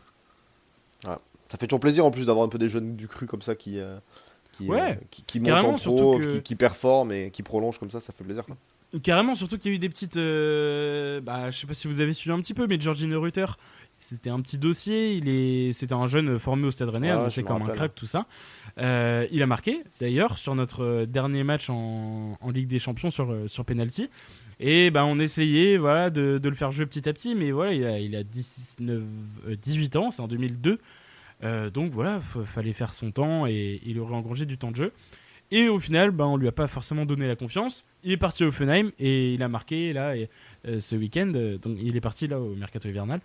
[1.05, 3.55] Ça fait toujours plaisir en plus d'avoir un peu des jeunes du cru comme ça
[3.55, 3.97] qui euh,
[4.53, 8.23] qui, euh, qui, montent en pro, qui, performent et qui prolongent comme ça ça fait
[8.23, 8.43] plaisir
[9.01, 10.17] Carrément, surtout qu'il y a eu des petites.
[10.17, 13.47] bah, je sais pas si vous avez suivi un petit peu, mais Georgine Rutter,
[14.03, 15.13] c'était un petit dossier.
[15.15, 18.05] Il est, c'était un jeune formé au Stade Rennais, ah, c'est comme un crack tout
[18.05, 18.25] ça.
[18.79, 23.47] Euh, il a marqué d'ailleurs sur notre dernier match en, Ligue des Champions sur euh,
[23.47, 24.09] sur penalty.
[24.59, 27.85] Et ben on essayait voilà de, le faire jouer petit à petit, mais voilà il
[27.85, 29.01] a, il a 19,
[29.59, 30.79] 18 euh, ans, c'est en 2002.
[31.73, 34.91] donc voilà, fallait faire son temps et il aurait engrangé du temps de jeu.
[35.51, 37.85] Et au final, ben, on lui a pas forcément donné la confiance.
[38.03, 40.13] Il est parti au Fenheim et il a marqué là
[40.65, 41.31] ce week-end.
[41.61, 43.19] Donc il est parti là au mercato hivernal.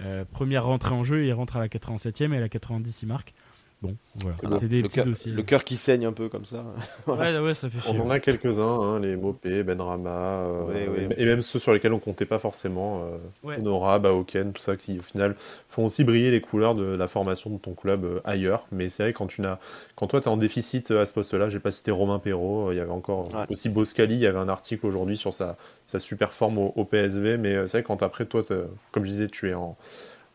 [0.00, 3.06] Euh, première rentrée en jeu, il rentre à la 87e et à la 90 il
[3.06, 3.34] marque.
[3.82, 4.56] Bon, voilà.
[4.58, 5.32] c'est des le petits dossiers.
[5.32, 6.64] Le cœur qui saigne un peu comme ça.
[7.08, 7.98] ouais, ouais, ça fait chier.
[7.98, 11.98] On en a quelques-uns, hein, les Mopé, Benrama, euh, et même ceux sur lesquels on
[11.98, 13.08] comptait pas forcément.
[13.44, 15.34] Euh, Honora, Baoken, tout ça, qui au final
[15.68, 18.68] font aussi briller les couleurs de la formation de ton club euh, ailleurs.
[18.70, 19.58] Mais c'est vrai, quand, tu n'as,
[19.96, 22.78] quand toi tu es en déficit à ce poste-là, j'ai pas cité Romain Perrault, il
[22.78, 26.32] y avait encore aussi Boscali, il y avait un article aujourd'hui sur sa, sa super
[26.32, 27.36] forme au, PSV.
[27.36, 28.44] Mais c'est vrai, quand après, toi,
[28.92, 29.76] comme je disais, tu es en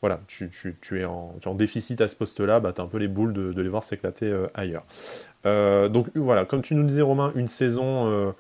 [0.02, 0.50] voilà, tu,
[1.00, 3.70] es en, déficit à ce poste-là, bah, tu as un peu les boules de, les
[3.70, 4.86] voir s'éclater ailleurs.
[5.44, 8.34] donc voilà, comme tu nous disais Romain, une saison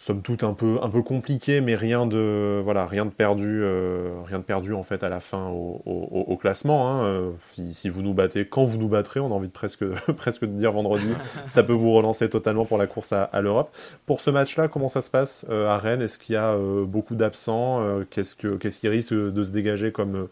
[0.00, 4.22] somme toute un peu, un peu compliqué, mais rien de, voilà, rien de perdu, euh,
[4.24, 6.88] rien de perdu en fait à la fin au, classement.
[6.88, 7.04] Hein.
[7.04, 9.84] Euh, si, vous nous battez, quand vous nous battrez, on a envie de presque,
[10.16, 11.12] presque de dire vendredi,
[11.46, 13.76] ça peut vous relancer totalement pour la course à, l'Europe.
[14.06, 16.00] Pour ce match-là, comment ça se passe euh, à Rennes?
[16.00, 20.28] Est-ce qu'il y a beaucoup d'absents Qu'est-ce que, qu'est-ce qui risque de se dégager comme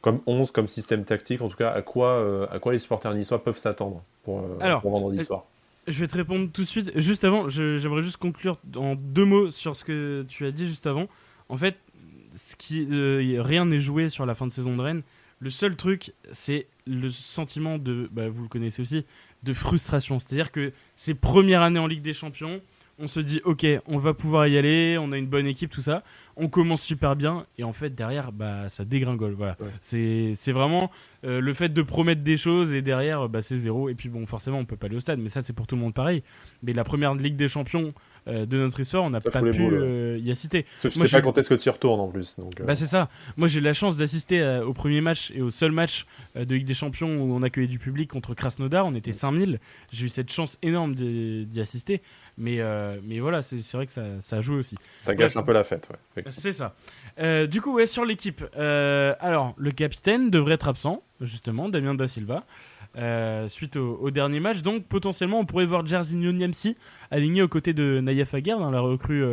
[0.00, 3.44] comme 11, comme système tactique, en tout cas, à quoi, à quoi les supporters niçois
[3.44, 4.40] peuvent s'attendre pour,
[4.80, 5.44] pour vendredi soir?
[5.88, 6.92] Je vais te répondre tout de suite.
[6.96, 10.86] Juste avant, j'aimerais juste conclure en deux mots sur ce que tu as dit juste
[10.86, 11.08] avant.
[11.48, 11.76] En fait,
[12.72, 15.02] euh, rien n'est joué sur la fin de saison de Rennes.
[15.40, 19.06] Le seul truc, c'est le sentiment de, bah, vous le connaissez aussi,
[19.42, 20.18] de frustration.
[20.18, 22.60] C'est-à-dire que c'est première année en Ligue des Champions
[23.00, 25.80] on se dit ok on va pouvoir y aller on a une bonne équipe tout
[25.80, 26.02] ça.
[26.36, 29.56] On commence super bien et en fait derrière bah ça dégringole voilà.
[29.80, 30.90] C'est vraiment
[31.24, 33.88] euh, le fait de promettre des choses et derrière bah c'est zéro.
[33.88, 35.74] Et puis bon forcément on peut pas aller au stade mais ça c'est pour tout
[35.74, 36.22] le monde pareil.
[36.62, 37.92] Mais la première ligue des champions
[38.28, 40.66] euh, de notre histoire, on n'a pas pu euh, y assister.
[40.82, 42.38] Je sais pas quand est-ce que tu y retournes en plus.
[42.38, 43.08] Donc, Bah c'est ça.
[43.36, 46.66] Moi j'ai eu la chance d'assister au premier match et au seul match de Ligue
[46.66, 48.86] des Champions où on accueillait du public contre Krasnodar.
[48.86, 49.58] On était 5000.
[49.92, 52.02] J'ai eu cette chance énorme d'y assister.
[52.40, 54.76] Mais, euh, mais voilà, c'est vrai que ça, ça joue aussi.
[54.98, 56.22] Ça gâche un peu la fête, ouais.
[56.26, 56.74] C'est ça.
[57.18, 58.42] Euh, du coup, ouais, sur l'équipe.
[58.56, 62.44] Euh, alors, le capitaine devrait être absent, justement, Damien Da Silva,
[63.48, 64.62] suite au, dernier match.
[64.62, 66.76] Donc, potentiellement, on pourrait voir Jarzinho Niamsi
[67.10, 69.24] aligné aux côtés de Naïef Aguerd, dans la recrue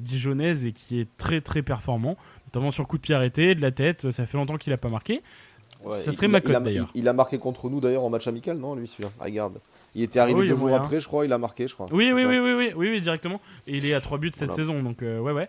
[0.00, 3.70] dijonnaise et qui est très très performant, notamment sur coup de pied arrêté, de la
[3.70, 4.10] tête.
[4.10, 5.22] Ça fait longtemps qu'il n'a pas marqué.
[5.90, 6.90] ça serait ma d'ailleurs.
[6.94, 9.10] Il, a marqué contre nous d'ailleurs en match amical, non, lui, celui-là?
[9.20, 9.60] Regarde.
[9.94, 11.86] Il était arrivé deux jours après, je crois, il a marqué, je crois.
[11.92, 13.40] Oui, oui, oui, oui, oui, oui, directement.
[13.66, 15.48] Et il est à 3 buts cette saison, donc euh, ouais, ouais.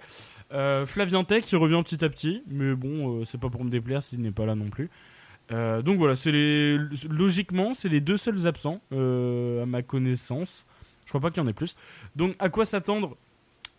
[0.54, 3.70] Euh, Flavien Tech, qui revient petit à petit, mais bon, euh, c'est pas pour me
[3.72, 4.92] déplaire s'il n'est pas là non plus.
[5.50, 6.78] Donc voilà, c'est les...
[7.10, 10.66] logiquement, c'est les deux seuls absents, à ma connaissance.
[11.06, 11.76] Je crois pas qu'il y en ait plus.
[12.16, 13.16] Donc à quoi s'attendre?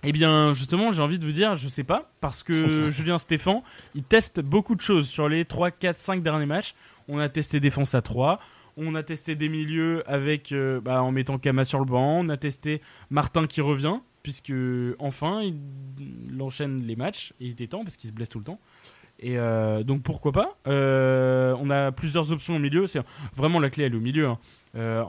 [0.05, 3.65] Eh bien, justement, j'ai envie de vous dire, je sais pas, parce que Julien Stéphan,
[3.95, 6.75] il teste beaucoup de choses sur les 3, 4, 5 derniers matchs.
[7.09, 8.39] On a testé défense à 3,
[8.77, 12.21] on a testé des milieux avec, euh, bah, en mettant Kama sur le banc.
[12.21, 14.53] On a testé Martin qui revient, puisque
[14.99, 17.33] enfin il, enchaîne les matchs.
[17.41, 18.61] Et il était temps parce qu'il se blesse tout le temps.
[19.19, 22.87] Et euh, donc pourquoi pas euh, On a plusieurs options au milieu.
[22.87, 23.01] C'est
[23.35, 24.29] vraiment la clé elle est au milieu.
[24.29, 24.39] Hein.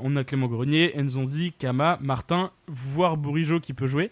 [0.02, 4.12] on a Clément Grenier, Nzonzi, Kama, Martin, voire Bourigeau qui peut jouer.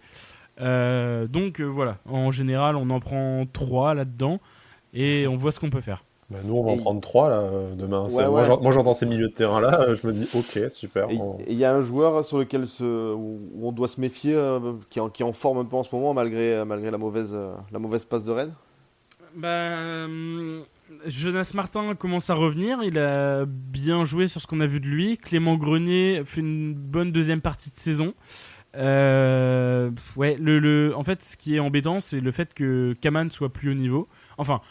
[0.60, 4.39] donc voilà, en général on en prend trois là-dedans
[4.93, 6.03] et on voit ce qu'on peut faire.
[6.31, 8.08] Bah, nous, on va en prendre trois là, euh, demain.
[8.10, 11.08] Moi, j'entends ces milieux de terrain là, euh, je me dis ok, super.
[11.12, 15.01] Et il y a un joueur sur lequel on doit se méfier, euh, qui, est
[15.03, 17.38] en, qui, en, forme un peu en ce moment, malgré, malgré la, mauvaise,
[17.71, 18.53] la mauvaise passe de Rennes
[19.36, 20.08] bah,
[21.06, 24.88] Jonas Martin commence à revenir, il a bien joué sur ce qu'on a vu de
[24.88, 25.17] lui.
[25.17, 28.13] Clément Grenier fait une bonne deuxième partie de saison.
[28.76, 33.52] ouais, le, le, en fait, ce qui est embêtant, c'est le fait que Kaman soit
[33.52, 34.08] plus haut niveau.
[34.38, 34.62] Enfin,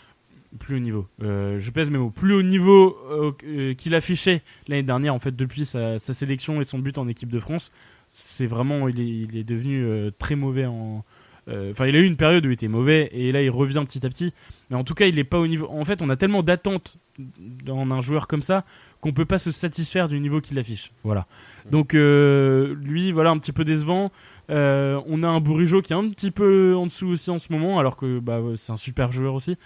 [0.59, 1.07] plus haut niveau.
[1.22, 2.11] Euh, je pèse mes mots.
[2.11, 6.64] Plus haut niveau euh, euh, qu'il affichait l'année dernière, en fait, depuis sa, sélection et
[6.64, 7.72] son but en équipe de France.
[8.11, 9.85] C'est vraiment, il est, il est devenu
[10.18, 11.05] très mauvais en.
[11.48, 14.04] Enfin, il a eu une période où il était mauvais et là il revient petit
[14.07, 14.33] à petit.
[14.70, 15.68] Mais en tout cas, il n'est pas au niveau.
[15.70, 18.64] En fait, on a tellement d'attentes dans un joueur comme ça
[19.00, 20.90] qu'on peut pas se satisfaire du niveau qu'il affiche.
[21.04, 21.26] Voilà.
[21.70, 24.11] Donc lui, voilà, un petit peu décevant.
[24.48, 27.78] on a un Bourigeau qui est un petit peu en dessous aussi en ce moment,
[27.78, 29.57] alors que bah, c'est un super joueur aussi.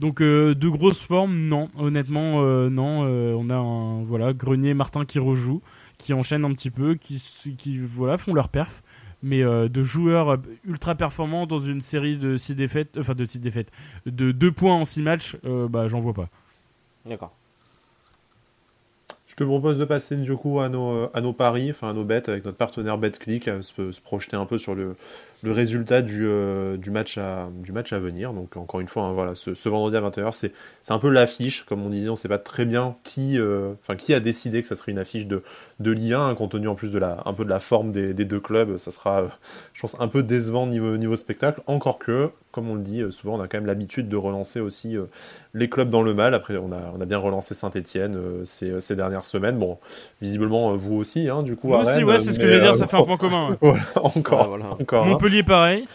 [0.00, 1.68] Donc euh, de grosses formes, non.
[1.78, 3.04] Honnêtement, euh, non.
[3.04, 5.60] Euh, on a un voilà Grenier, Martin qui rejoue,
[5.98, 7.22] qui enchaînent un petit peu, qui,
[7.56, 8.82] qui voilà font leur perf.
[9.22, 13.70] Mais de joueurs ultra performants dans une série de 6 défaites, enfin de 6 défaites,
[14.06, 16.28] de 2 points en 6 matchs, bah j'en vois pas.
[17.04, 17.34] D'accord.
[19.26, 22.04] Je te propose de passer du coup à nos, à nos paris, enfin à nos
[22.04, 24.96] bêtes avec notre partenaire BetClick, se, se projeter un peu sur le,
[25.42, 28.32] le résultat du, euh, du, match à, du match à venir.
[28.32, 30.52] Donc encore une fois, hein, voilà, ce, vendredi à 21h, c'est
[30.88, 31.64] un peu l'affiche.
[31.64, 34.60] Comme on disait, on ne sait pas très bien qui, euh, enfin qui a décidé
[34.60, 35.42] que ça serait une affiche de,
[35.78, 38.12] de Ligue 1, compte tenu en plus de la, un peu de la forme des,
[38.12, 38.76] des deux clubs.
[38.76, 39.28] Ça sera, euh,
[39.72, 41.62] je pense, un peu décevant niveau, niveau spectacle.
[41.66, 44.96] Encore que, comme on le dit, souvent on a quand même l'habitude de relancer aussi
[45.54, 46.34] les clubs dans le mal.
[46.34, 49.56] Après, on a, on a bien relancé Saint-Etienne ces, ces, dernières semaines.
[49.56, 49.78] Bon,
[50.20, 51.68] visiblement, vous aussi, hein, du coup.
[51.68, 53.56] Moi aussi, ouais, c'est ce que je veux dire, ça fait un point commun.
[53.94, 54.72] encore, voilà.
[54.72, 55.06] encore.
[55.38, 55.86] Hein pareil.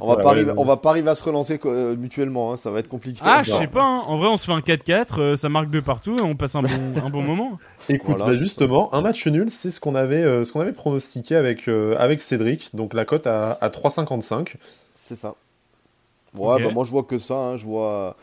[0.00, 2.70] On va, pas arriver, on va pas arriver à se relancer euh, mutuellement, hein, ça
[2.70, 3.20] va être compliqué.
[3.22, 4.02] Ah, je sais pas, hein.
[4.06, 6.54] en vrai on se fait un 4-4, euh, ça marque de partout et on passe
[6.54, 7.58] un bon, un bon moment.
[7.90, 11.36] Écoute, bah, justement, un match nul, c'est ce qu'on avait, euh, ce qu'on avait pronostiqué
[11.36, 14.54] avec, avec Cédric, donc la cote à, à 3,55.
[14.94, 15.34] C'est ça.
[16.34, 17.56] Ouais, bah, moi je vois que ça, hein.
[17.58, 18.16] je vois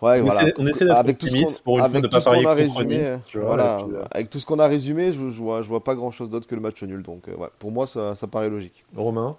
[0.00, 0.42] Ouais, on, voilà.
[0.42, 2.24] essaie, on essaie d'être Avec tout ce pour une fois avec de tout pas ce
[2.26, 4.68] qu'on parier a résumé, tu vois, voilà, et puis, euh, avec tout ce qu'on a
[4.68, 7.02] résumé, je, je vois, je vois pas grand chose d'autre que le match nul.
[7.02, 8.84] Donc, euh, ouais, pour moi, ça, ça paraît logique.
[8.94, 9.36] Romain?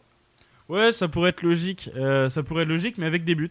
[0.70, 1.90] Ouais, ça pourrait être logique.
[1.96, 3.50] euh, ça pourrait être logique, mais avec des buts.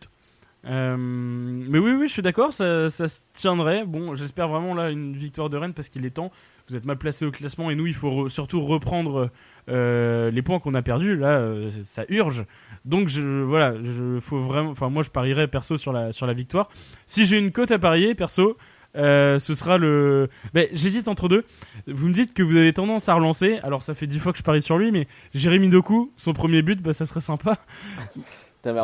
[0.64, 3.84] Euh, mais oui, oui, je suis d'accord, ça, ça se tiendrait.
[3.84, 6.32] Bon, j'espère vraiment là une victoire de Rennes parce qu'il est temps.
[6.68, 9.30] Vous êtes mal placé au classement et nous, il faut surtout reprendre
[9.68, 11.16] euh, les points qu'on a perdus.
[11.16, 11.42] Là,
[11.84, 12.44] ça urge.
[12.84, 14.70] Donc voilà, je faut vraiment.
[14.70, 16.68] Enfin, moi, je parierais perso sur la sur la victoire.
[17.06, 18.56] Si j'ai une cote à parier, perso.
[18.98, 20.28] Euh, ce sera le.
[20.54, 21.44] Ben, j'hésite entre deux.
[21.86, 23.58] Vous me dites que vous avez tendance à relancer.
[23.62, 26.62] Alors, ça fait dix fois que je parie sur lui, mais Jérémy Doku, son premier
[26.62, 27.56] but, bah, ça serait sympa.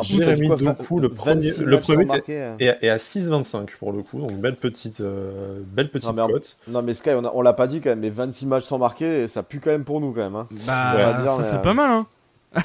[0.03, 2.55] Jérémy Doku, le 26 premier- le premier marquer, euh.
[2.59, 6.33] et, et à 6,25 pour le coup, donc belle petite, euh, belle petite Non, mais
[6.33, 6.57] cote.
[6.67, 9.27] Non, mais Sky, on, l'a pas dit quand même, mais 26 matchs sans marquer, et
[9.27, 10.35] ça pue quand même pour nous quand même.
[10.35, 10.47] Hein.
[10.65, 12.07] Bah, dire, ça mais, serait euh, pas mal, hein.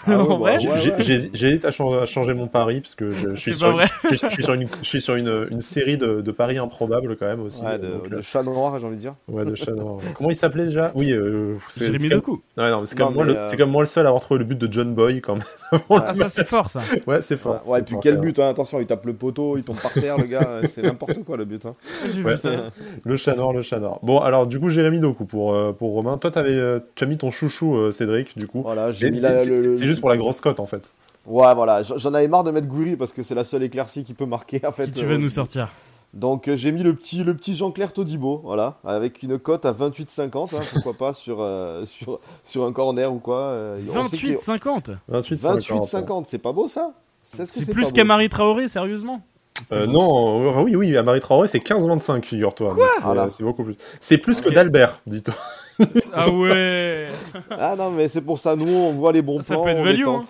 [0.07, 3.55] Ah ouais, bah, J'hésite à, chan- à changer mon pari parce que je, je suis
[3.55, 3.87] sur, une, vrai.
[4.11, 6.59] je, suis- je suis sur une, je suis sur une, une série de, de paris
[6.59, 7.65] improbables quand même aussi.
[7.65, 9.15] Ouais, de, donc, de euh, chat noir, j'ai envie de dire.
[9.29, 9.99] ouais, de chat noir.
[10.17, 10.93] Comment il s'appelait déjà?
[10.95, 12.39] Oui, euh, c'est comme-.
[12.57, 14.23] Ouais, non, c'est Non, comme, moi mais, le- euh, comme moi le seul à avoir
[14.23, 15.45] trouvé le but de John Boy quand même.
[15.91, 16.81] Ah, ça, c'est fort, ça.
[17.07, 17.63] ouais, c'est fort.
[17.67, 18.03] Ouais, et puis fort.
[18.03, 20.63] quel but, hein, attention, il tape le poteau, il tombe par terre, le gars, euh,
[20.69, 21.65] c'est n'importe quoi le but.
[21.67, 21.75] Hein.
[22.07, 22.51] Vu ça.
[23.05, 23.99] Le chat noir, le chat noir.
[24.03, 26.17] Bon, alors du coup, Jérémy Doku pour, pour Romain.
[26.19, 28.63] Toi, t'avais, tu as mis ton chouchou, Cédric, du coup.
[28.63, 30.93] Voilà, j'ai mis le- c'est juste pour la grosse cote en fait.
[31.27, 34.15] Ouais, voilà, j'en avais marre de mettre Gouiri parce que c'est la seule éclaircie qui
[34.15, 34.87] peut marquer en fait.
[34.87, 35.69] Qui tu euh, vas nous sortir
[36.15, 39.73] Donc euh, j'ai mis le petit, le petit Jean-Claire Todibo, voilà, avec une cote à
[39.73, 43.39] 28,50, hein, pourquoi pas sur, euh, sur, sur un corner ou quoi.
[43.39, 46.93] euh, on sait qu'il- 28-50 28, 28,50, c'est pas beau ça?
[47.23, 49.21] C'est ce plus beau qu'Amari Traoré, sérieusement?
[49.73, 52.75] Euh, non, euh, oui, oui, à Marie Traoré, c'est 15-25, figure-toi.
[52.75, 52.77] Quoi?
[52.85, 53.29] Donc, c'est- Voilà.
[53.41, 53.77] Beaucoup plus.
[54.01, 55.35] C'est plus que d'Albert, dis-toi.
[56.13, 57.09] Ah ouais
[57.51, 59.81] Ah non, mais c'est pour ça, nous on voit les bons Ça plans, peut être
[59.81, 60.23] on value, les hein.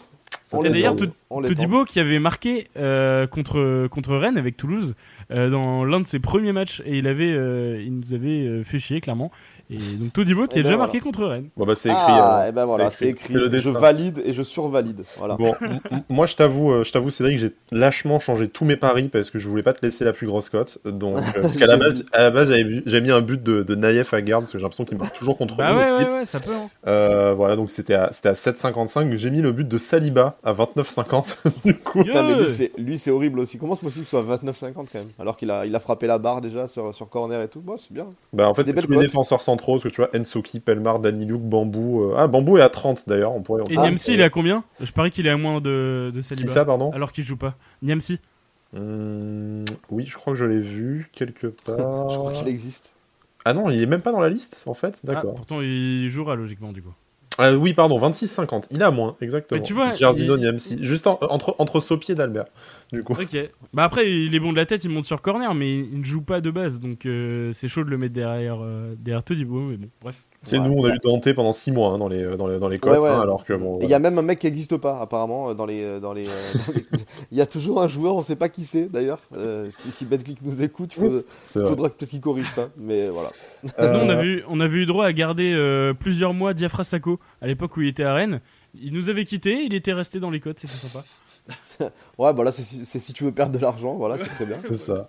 [0.52, 0.96] On Et d'ailleurs.
[0.96, 4.96] Todibo qui avait marqué euh, contre, contre Rennes avec Toulouse
[5.30, 8.64] euh, dans l'un de ses premiers matchs et il, avait, euh, il nous avait euh,
[8.64, 9.30] fait chier clairement.
[9.70, 10.78] Et donc Todibo qui Eh a ben déjà voilà.
[10.78, 11.48] marqué contre Rennes.
[11.56, 12.00] Bon, bah, c'est écrit.
[12.04, 12.48] Ah, alors.
[12.48, 13.33] et ben voilà, c'est écrit.
[13.35, 15.02] Le Je valide et je survalide.
[15.18, 15.37] Voilà.
[15.37, 15.54] Bon,
[16.09, 19.38] moi, je t'avoue, euh, je t'avoue, Cédric, j'ai lâchement changé tous mes paris parce que
[19.38, 20.78] je voulais pas te laisser la plus grosse cote.
[20.85, 23.74] Donc, euh, parce qu'à la base, à la base, j'avais mis un but de, de
[23.74, 26.24] Naïef à garde parce que j'ai l'impression qu'il marque toujours contre Bah ouais, ouais, ouais,
[26.24, 26.50] ça peut.
[26.54, 26.68] hein.
[26.87, 29.16] Euh, voilà, donc c'était à, c'était à 7,55.
[29.16, 31.37] J'ai mis le but de Saliba à 29,50.
[31.64, 32.22] du coup, Yeah.
[32.22, 33.59] Putain, mais lui, c'est- horrible aussi.
[33.59, 35.09] Comment c'est possible que ce soit 29,50 quand même?
[35.18, 37.61] Alors qu'il a, il a frappé la barre déjà sur, sur corner et tout.
[37.61, 38.06] Bon, c'est bien.
[38.33, 41.42] bah, en fait, des tous les défenseurs centraux, parce que tu vois, Ensoki, Pelmar, Daniluk,
[41.42, 42.03] Bambou.
[42.05, 43.33] euh, Ah, Bambou est à 30 d'ailleurs.
[43.35, 43.62] On pourrait.
[43.70, 44.64] Et Ah, Niamsi, il est à combien?
[44.81, 46.53] Je parie qu'il est à moins de, de Qui Saliba.
[46.53, 46.90] ça, pardon?
[46.92, 47.55] Alors qu'il joue pas.
[47.83, 48.18] Niamsi
[48.77, 52.09] Hum, Oui, je crois que je l'ai vu quelque part.
[52.11, 52.94] Je crois qu'il existe.
[53.44, 55.01] Ah non, il est même pas dans la liste, en fait.
[55.05, 55.35] Ah, D'accord.
[55.35, 56.92] pourtant, il jouera logiquement du coup.
[57.38, 58.66] Ah, oui, pardon, 26,50.
[58.70, 59.59] Il est à moins, exactement.
[59.59, 60.79] Mais tu vois, Giardino, il- Niamsi.
[60.83, 62.44] Juste en- entre, entre Sopi et d'Albert,
[62.92, 63.12] du coup.
[63.12, 63.37] Ok.
[63.72, 66.05] Bah après, il est bon de la tête, il monte sur corner, mais il ne
[66.05, 69.61] joue pas de base, donc euh, c'est chaud de le mettre derrière, euh, derrière Todibo.
[69.61, 70.22] Mais bon, bref.
[70.42, 70.66] C'est Ouais.
[70.68, 72.79] nous, on a eu Dante pendant 6 mois hein, dans, les, dans, les, dans les
[72.79, 73.09] cotes, Ouais, ouais.
[73.09, 73.79] hein, alors que bon.
[73.83, 75.83] Il y a même un mec qui n'existe pas, apparemment, euh, dans les.
[75.83, 76.85] euh, Dans les, euh, dans les-
[77.31, 79.20] Il y a toujours un joueur, on sait pas qui c'est d'ailleurs.
[79.37, 81.22] Euh, si, si BetClick nous écoute, il
[81.62, 82.70] faudra que peut-être qu'il corrige ça.
[82.79, 83.31] Mais voilà.
[83.79, 86.85] Euh, Nous, on avait, eu, on avait eu droit à garder euh, plusieurs mois Diafra
[86.85, 88.40] Sako à l'époque où il était à Rennes.
[88.81, 91.05] Il nous avait quitté, il était resté dans les cotes, c'était sympa.
[92.18, 94.56] Ouais, bah là, c'est si, tu veux perdre de l'argent, voilà, c'est très bien.
[94.60, 95.06] C'est ça.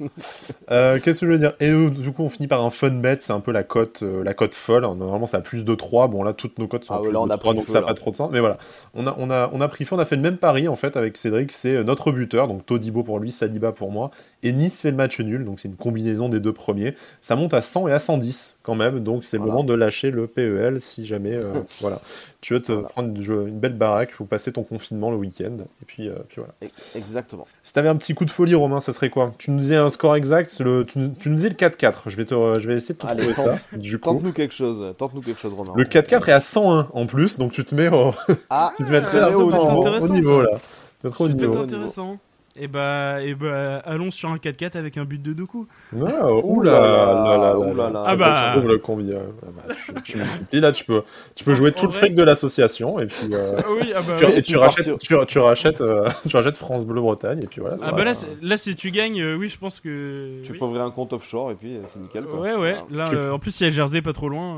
[0.72, 1.54] Euh, Qu'est-ce que je veux dire?
[1.60, 4.02] Et euh, du coup, on finit par un fun bet, c'est un peu la cote,
[4.04, 4.84] euh, la cote folle.
[4.84, 6.08] Normalement, ça a plus de 3.
[6.08, 7.52] Bon, là, toutes nos cotes sont Ah à ouais, plus là, on de a 3,
[7.52, 8.30] pris donc feu, ça n'a pas trop de sens.
[8.32, 8.58] Mais voilà,
[8.94, 10.76] on a, on, a, on a pris feu, on a fait le même pari en
[10.78, 11.52] fait avec Cédric.
[11.52, 14.12] C'est euh, notre buteur, donc Todibo pour lui, Saliba pour moi.
[14.44, 16.96] Et Nice fait le match nul, donc c'est une combinaison des deux premiers.
[17.20, 20.12] Ça monte à 100 et à 110 quand même, donc c'est le moment de lâcher
[20.12, 21.38] le PEL si jamais
[21.82, 22.00] voilà.
[22.42, 22.88] tu veux te Voilà.
[22.90, 25.58] prendre une, une belle baraque, faut passer ton confinement le week-end.
[25.82, 26.54] Et puis, puis voilà.
[26.96, 27.48] Exactement.
[27.64, 29.34] Si t'avais un petit coup de folie, Romain, ça serait quoi?
[29.38, 32.04] Tu nous disais un score exact, le, tu, nous- tu nous disais le 4-4.
[32.08, 33.56] Je vais, te, je vais essayer de te Allez, trouver tente.
[33.56, 33.78] ça.
[33.78, 35.74] Du coup, Tente-nous quelque chose, tente-nous quelque chose, Romain.
[35.76, 38.14] le 4-4 est à 101 en plus, donc tu te mets au,
[38.50, 39.58] Ah, tu te mets Ah, très au au, niveau.
[39.58, 40.52] au Intéressant, niveau ça.
[40.52, 40.58] là.
[40.60, 41.54] Tu te mets trop au niveau.
[41.54, 42.18] au intéressant.
[42.60, 45.68] Et bah, et bah, allons sur un 4-4 avec un but de Doku.
[45.94, 47.90] Ah, Ouh oula, là là, là, là, là, ouh là là.
[47.92, 48.04] là.
[48.06, 48.56] Ah bah.
[48.58, 51.86] Le combien Ah bah, tu, tu multiplies, là, tu peux, tu peux jouer En tout
[51.86, 55.40] le fric de l'association et puis euh, Ah oui, ah bah, tu, rachètes, tu, tu
[55.40, 57.78] rachètes, euh, tu rachètes France Bleu Bretagne et puis voilà.
[57.84, 57.98] Ah va.
[57.98, 60.42] bah là, là, si tu gagnes, euh, oui, je pense que.
[60.44, 60.58] Tu oui.
[60.60, 62.26] peux ouvrir un compte offshore et puis euh, c'est nickel.
[62.26, 62.40] Quoi.
[62.42, 62.76] Ouais, ouais.
[62.90, 64.58] Là, euh, en plus, il y a Jersey pas trop loin.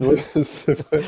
[0.00, 1.00] Ouais, c'est vrai.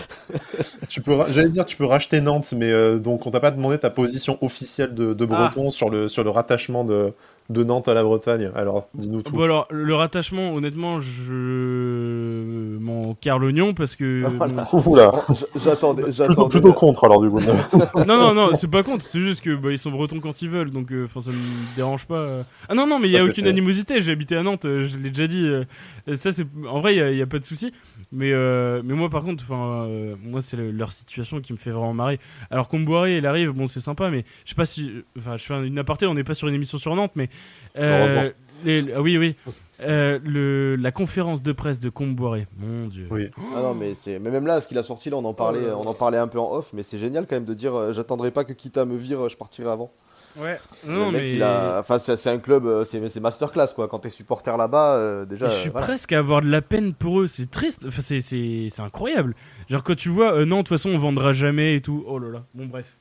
[0.89, 3.51] tu peux, ra- j'allais dire, tu peux racheter Nantes, mais euh, donc on t'a pas
[3.51, 5.51] demandé ta position officielle de, de Ah.
[5.51, 7.13] Breton sur le sur le rattachement de
[7.49, 8.51] de Nantes à la Bretagne.
[8.55, 9.33] Alors, dis-nous tout.
[9.33, 14.23] Bon alors, le rattachement, honnêtement, je m'en carre l'oignon parce que.
[14.89, 15.13] Oula.
[15.57, 16.03] J'attendais.
[16.29, 17.41] Plutôt, plutôt contre alors du coup.
[18.07, 20.49] non, non, non, c'est pas contre, c'est juste que bah, ils sont bretons quand ils
[20.49, 22.17] veulent, donc euh, enfin ça me dérange pas.
[22.17, 22.43] euh.
[22.69, 24.03] Ah non, non, mais il y a Ça, c'est aucune animosité.
[24.03, 25.47] J'ai habité à Nantes, euh, je l'ai déjà dit.
[25.47, 25.65] euh,
[26.09, 27.73] euh, ça, c'est en vrai, il y a, pas de souci.
[28.13, 31.59] Mais euh, mais moi, par contre, enfin, euh, moi, c'est le- leur situation qui me
[31.59, 32.19] fait vraiment marrer.
[32.51, 35.55] Alors Comboiré, il arrive, bon, c'est sympa, mais je sais pas si, enfin, je fais
[35.55, 36.07] un- une aparté.
[36.07, 37.29] On n'est pas sur une émission sur Nantes, mais
[37.77, 38.31] euh, Heureusement.
[38.65, 39.37] les- ah oui, oui.
[39.81, 43.07] Euh, le, la conférence de presse de Comboiré, mon dieu.
[43.13, 43.31] Oui.
[43.55, 44.19] Ah non, mais c'est.
[44.19, 45.77] Mais même là, ce qu'il a sorti, là, on en parlait, Oh là.
[45.79, 47.93] on en parlait un peu en off, mais c'est génial quand même de dire, euh,
[47.93, 49.93] j'attendrai pas que Kita me vire, je partirai avant.
[50.37, 50.57] Ouais.
[50.87, 51.79] le Non, mec, mais il a.
[51.79, 53.89] Enfin, c'est c'est un club, c'est c'est masterclass quoi.
[53.89, 55.49] Quand t'es supporter là-bas, euh, déjà.
[55.49, 55.87] Je suis voilà.
[55.87, 57.29] presque à avoir de la peine pour eux.
[57.29, 57.85] C'est triste.
[57.89, 59.35] Enfin, c'est, c'est, c'est incroyable.
[59.69, 62.05] Genre, quand tu vois, euh, non, de toute façon, on vendra jamais et tout.
[62.07, 62.45] Oh là là.
[62.55, 62.98] Bon, bref.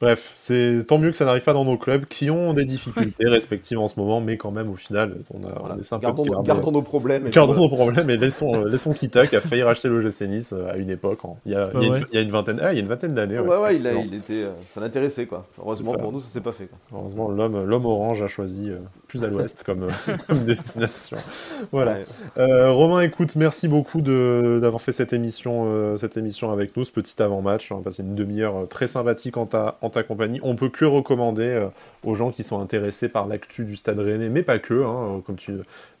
[0.00, 3.28] Bref, c'est tant mieux que ça n'arrive pas dans nos clubs qui ont des difficultés
[3.28, 5.74] respectives en ce moment, mais quand même au final, on a Voilà.
[5.76, 7.26] on peu Gardons, garder- gardons nos problèmes.
[7.26, 10.52] et Gardons nos problèmes et laissons, euh, laissons Kita qui a failli racheter l'OGC Nice
[10.52, 11.20] euh, à une époque.
[11.46, 12.02] Il y a, il y a une, vrai.
[12.10, 13.38] il y a une vingtaine, ah, il y a une vingtaine d'années.
[13.38, 14.42] Ouais, ouais, il, a- il était.
[14.44, 15.46] euh, ça l'intéressait quoi.
[15.58, 16.78] Heureusement pour nous, ça s'est pas fait quoi.
[16.98, 21.16] Heureusement, l'homme, l'homme orange a choisi euh, plus à l'ouest comme, euh, comme destination.
[21.70, 21.98] Voilà.
[22.38, 27.22] Euh, Romain, écoute, merci beaucoup d'avoir fait cette émission, cette émission avec nous, ce petit
[27.22, 27.70] avant-match.
[27.72, 30.40] On a passé une demi-heure très sympathique en ta, en ta compagnie.
[30.42, 31.68] On peut que recommander euh,
[32.04, 35.20] aux gens qui sont intéressés par l'actu du Stade Rennais, mais pas que, hein, euh,
[35.20, 35.52] comme tu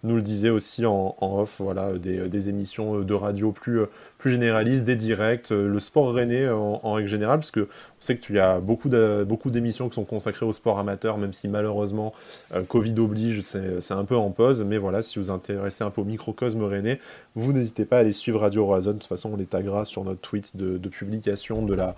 [0.04, 3.86] nous le disais aussi en, off, voilà, des, des émissions euh, de radio plus, euh,
[4.22, 7.66] plus généralistes, des directs, euh, le sport rennais euh, en, règle générale, parce que on
[7.98, 11.32] sait que tu as beaucoup, de- beaucoup d'émissions qui sont consacrées au sport amateur, même
[11.32, 12.12] si malheureusement
[12.54, 16.02] euh, Covid oblige, c'est un peu en pause, mais voilà, si vous intéressez un peu
[16.02, 17.00] au microcosme rennais,
[17.34, 18.92] vous n'hésitez pas à aller suivre Radio Horizon.
[18.92, 21.96] De toute façon, on les taguera sur notre tweet de, publication de la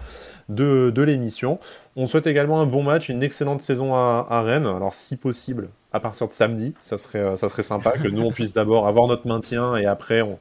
[0.48, 1.58] de, de l'émission.
[1.94, 4.66] On souhaite également un bon match, une excellente saison à, à Rennes.
[4.66, 8.30] Alors, si possible, à partir de samedi, ça serait, ça serait sympa que nous, on
[8.30, 10.38] puisse d'abord avoir notre maintien et après, on,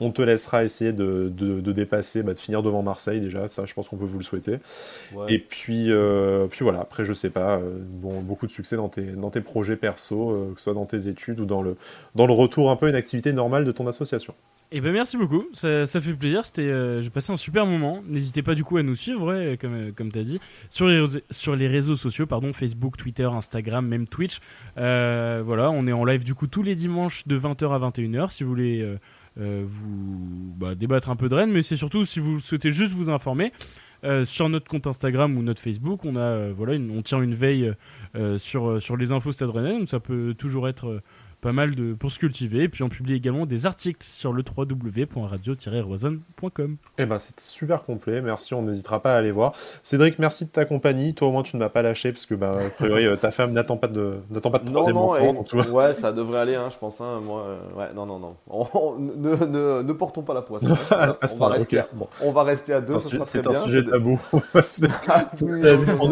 [0.00, 3.48] on te laissera essayer de, de- de dépasser, bah, de finir devant Marseille déjà.
[3.48, 4.56] Ça, je pense qu'on peut vous le souhaiter.
[5.14, 5.32] Ouais.
[5.34, 8.88] Et puis, euh, puis voilà, après, je sais pas, euh, bon, beaucoup de succès dans
[8.88, 11.76] tes, dans tes projets perso, euh, que ce soit dans tes études ou dans le,
[12.14, 14.34] dans le retour un peu à une activité normale de ton association.
[14.72, 16.44] Et ben merci beaucoup, ça, ça fait plaisir.
[16.44, 18.04] C'était, euh, j'ai passé un super moment.
[18.06, 21.00] N'hésitez pas du coup à nous suivre, ouais, comme euh, comme t'as dit, sur les
[21.00, 24.38] réseaux- sur les réseaux sociaux, pardon, Facebook, Twitter, Instagram, même Twitch.
[24.78, 28.30] Euh, voilà, on est en live du coup tous les dimanches de 20h à 21h.
[28.30, 28.80] Si vous voulez
[29.36, 33.10] vous bah, débattre un peu de Rennes, mais c'est surtout si vous souhaitez juste vous
[33.10, 33.52] informer.
[34.04, 37.34] euh, sur notre compte Instagram ou notre Facebook, on a euh, voilà, on tient une
[37.34, 37.72] veille
[38.16, 41.00] euh, sur euh, sur les infos Stade Rennais, donc ça peut toujours être euh,
[41.40, 42.64] pas mal de pour se cultiver.
[42.64, 46.76] Et puis on publie également des articles sur le www.radio-roison.com.
[46.98, 48.20] Eh ben, c'était super complet.
[48.20, 49.52] Merci, on n'hésitera pas à aller voir.
[49.82, 51.14] Cédric, merci de ta compagnie.
[51.14, 53.30] Toi, au moins, tu ne m'as pas lâché parce que, bah, a priori, euh, ta
[53.30, 55.18] femme n'attend pas de, n'attend pas de Non, troisième non, enfant.
[55.18, 57.00] et- donc, ouais, ça devrait aller, hein, je pense.
[57.00, 58.36] Hein, moi, euh, ouais, non, non, non.
[58.48, 60.64] On- on- ne, ne, ne portons pas la poisse.
[60.64, 61.16] hein.
[61.26, 61.86] Ce on, va rester, ok.
[61.94, 63.62] Bon, on va rester à c'est deux, sujet, sera très c'est un bien.
[63.62, 64.20] sujet C'est de- tabou.
[64.70, 65.30] C'est- Ah,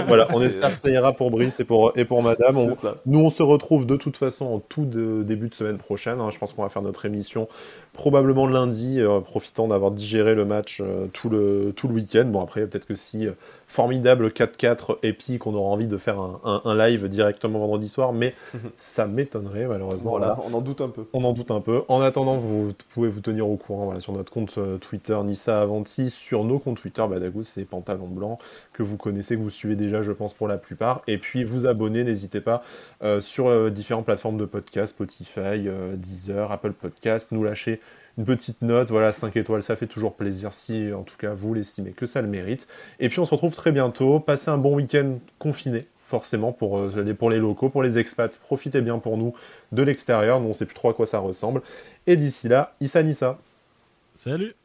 [0.07, 2.57] voilà, on c'est- espère que ça ira pour Brice et pour, et pour Madame.
[2.57, 2.89] On- C'est.
[3.07, 6.21] Nous, on se retrouve de toute façon en tout de- début de semaine prochaine.
[6.21, 6.31] hein.
[6.31, 7.49] Je pense qu'on va faire notre émission
[7.93, 12.25] probablement lundi, euh, profitant d'avoir digéré le match euh, tout le, tout le week-end.
[12.27, 13.33] Bon, après, peut-être que si euh,
[13.69, 18.13] formidable 4-4 épique, on aura envie de faire un, un- un live directement vendredi soir,
[18.13, 18.35] mais
[18.79, 20.11] ça m'étonnerait malheureusement.
[20.13, 20.51] Voilà, Voilà.
[20.51, 21.05] on en doute un peu.
[21.13, 21.83] On en doute un peu.
[21.89, 25.61] En attendant, vous pouvez vous tenir au courant voilà, sur notre compte euh, Twitter Nissa
[25.61, 28.39] Avanti, sur nos comptes Twitter Badagou, c'est Pantalon Blanc,
[28.73, 31.03] que vous connaissez, que vous suivez déjà, je pense, pour la plupart.
[31.07, 32.63] Et puis vous abonner, n'hésitez pas,
[33.03, 37.81] euh, sur euh, différentes plateformes de podcast, Spotify, euh, Deezer, Apple Podcast, nous lâcher
[38.19, 41.55] une petite note, voilà, 5 étoiles, ça fait toujours plaisir si, en tout cas, vous
[41.55, 42.67] l'estimez que ça le mérite.
[42.99, 44.19] Et puis on se retrouve très bientôt.
[44.19, 48.37] Passez un bon week-end confiné, forcément, pour, euh, les, pour les locaux, pour les expats.
[48.39, 49.35] Profitez bien pour nous
[49.71, 51.63] de l'extérieur, nous on sait plus trop à quoi ça ressemble.
[52.09, 53.39] Et d'ici là, Issa Nissa.
[54.17, 54.57] Salut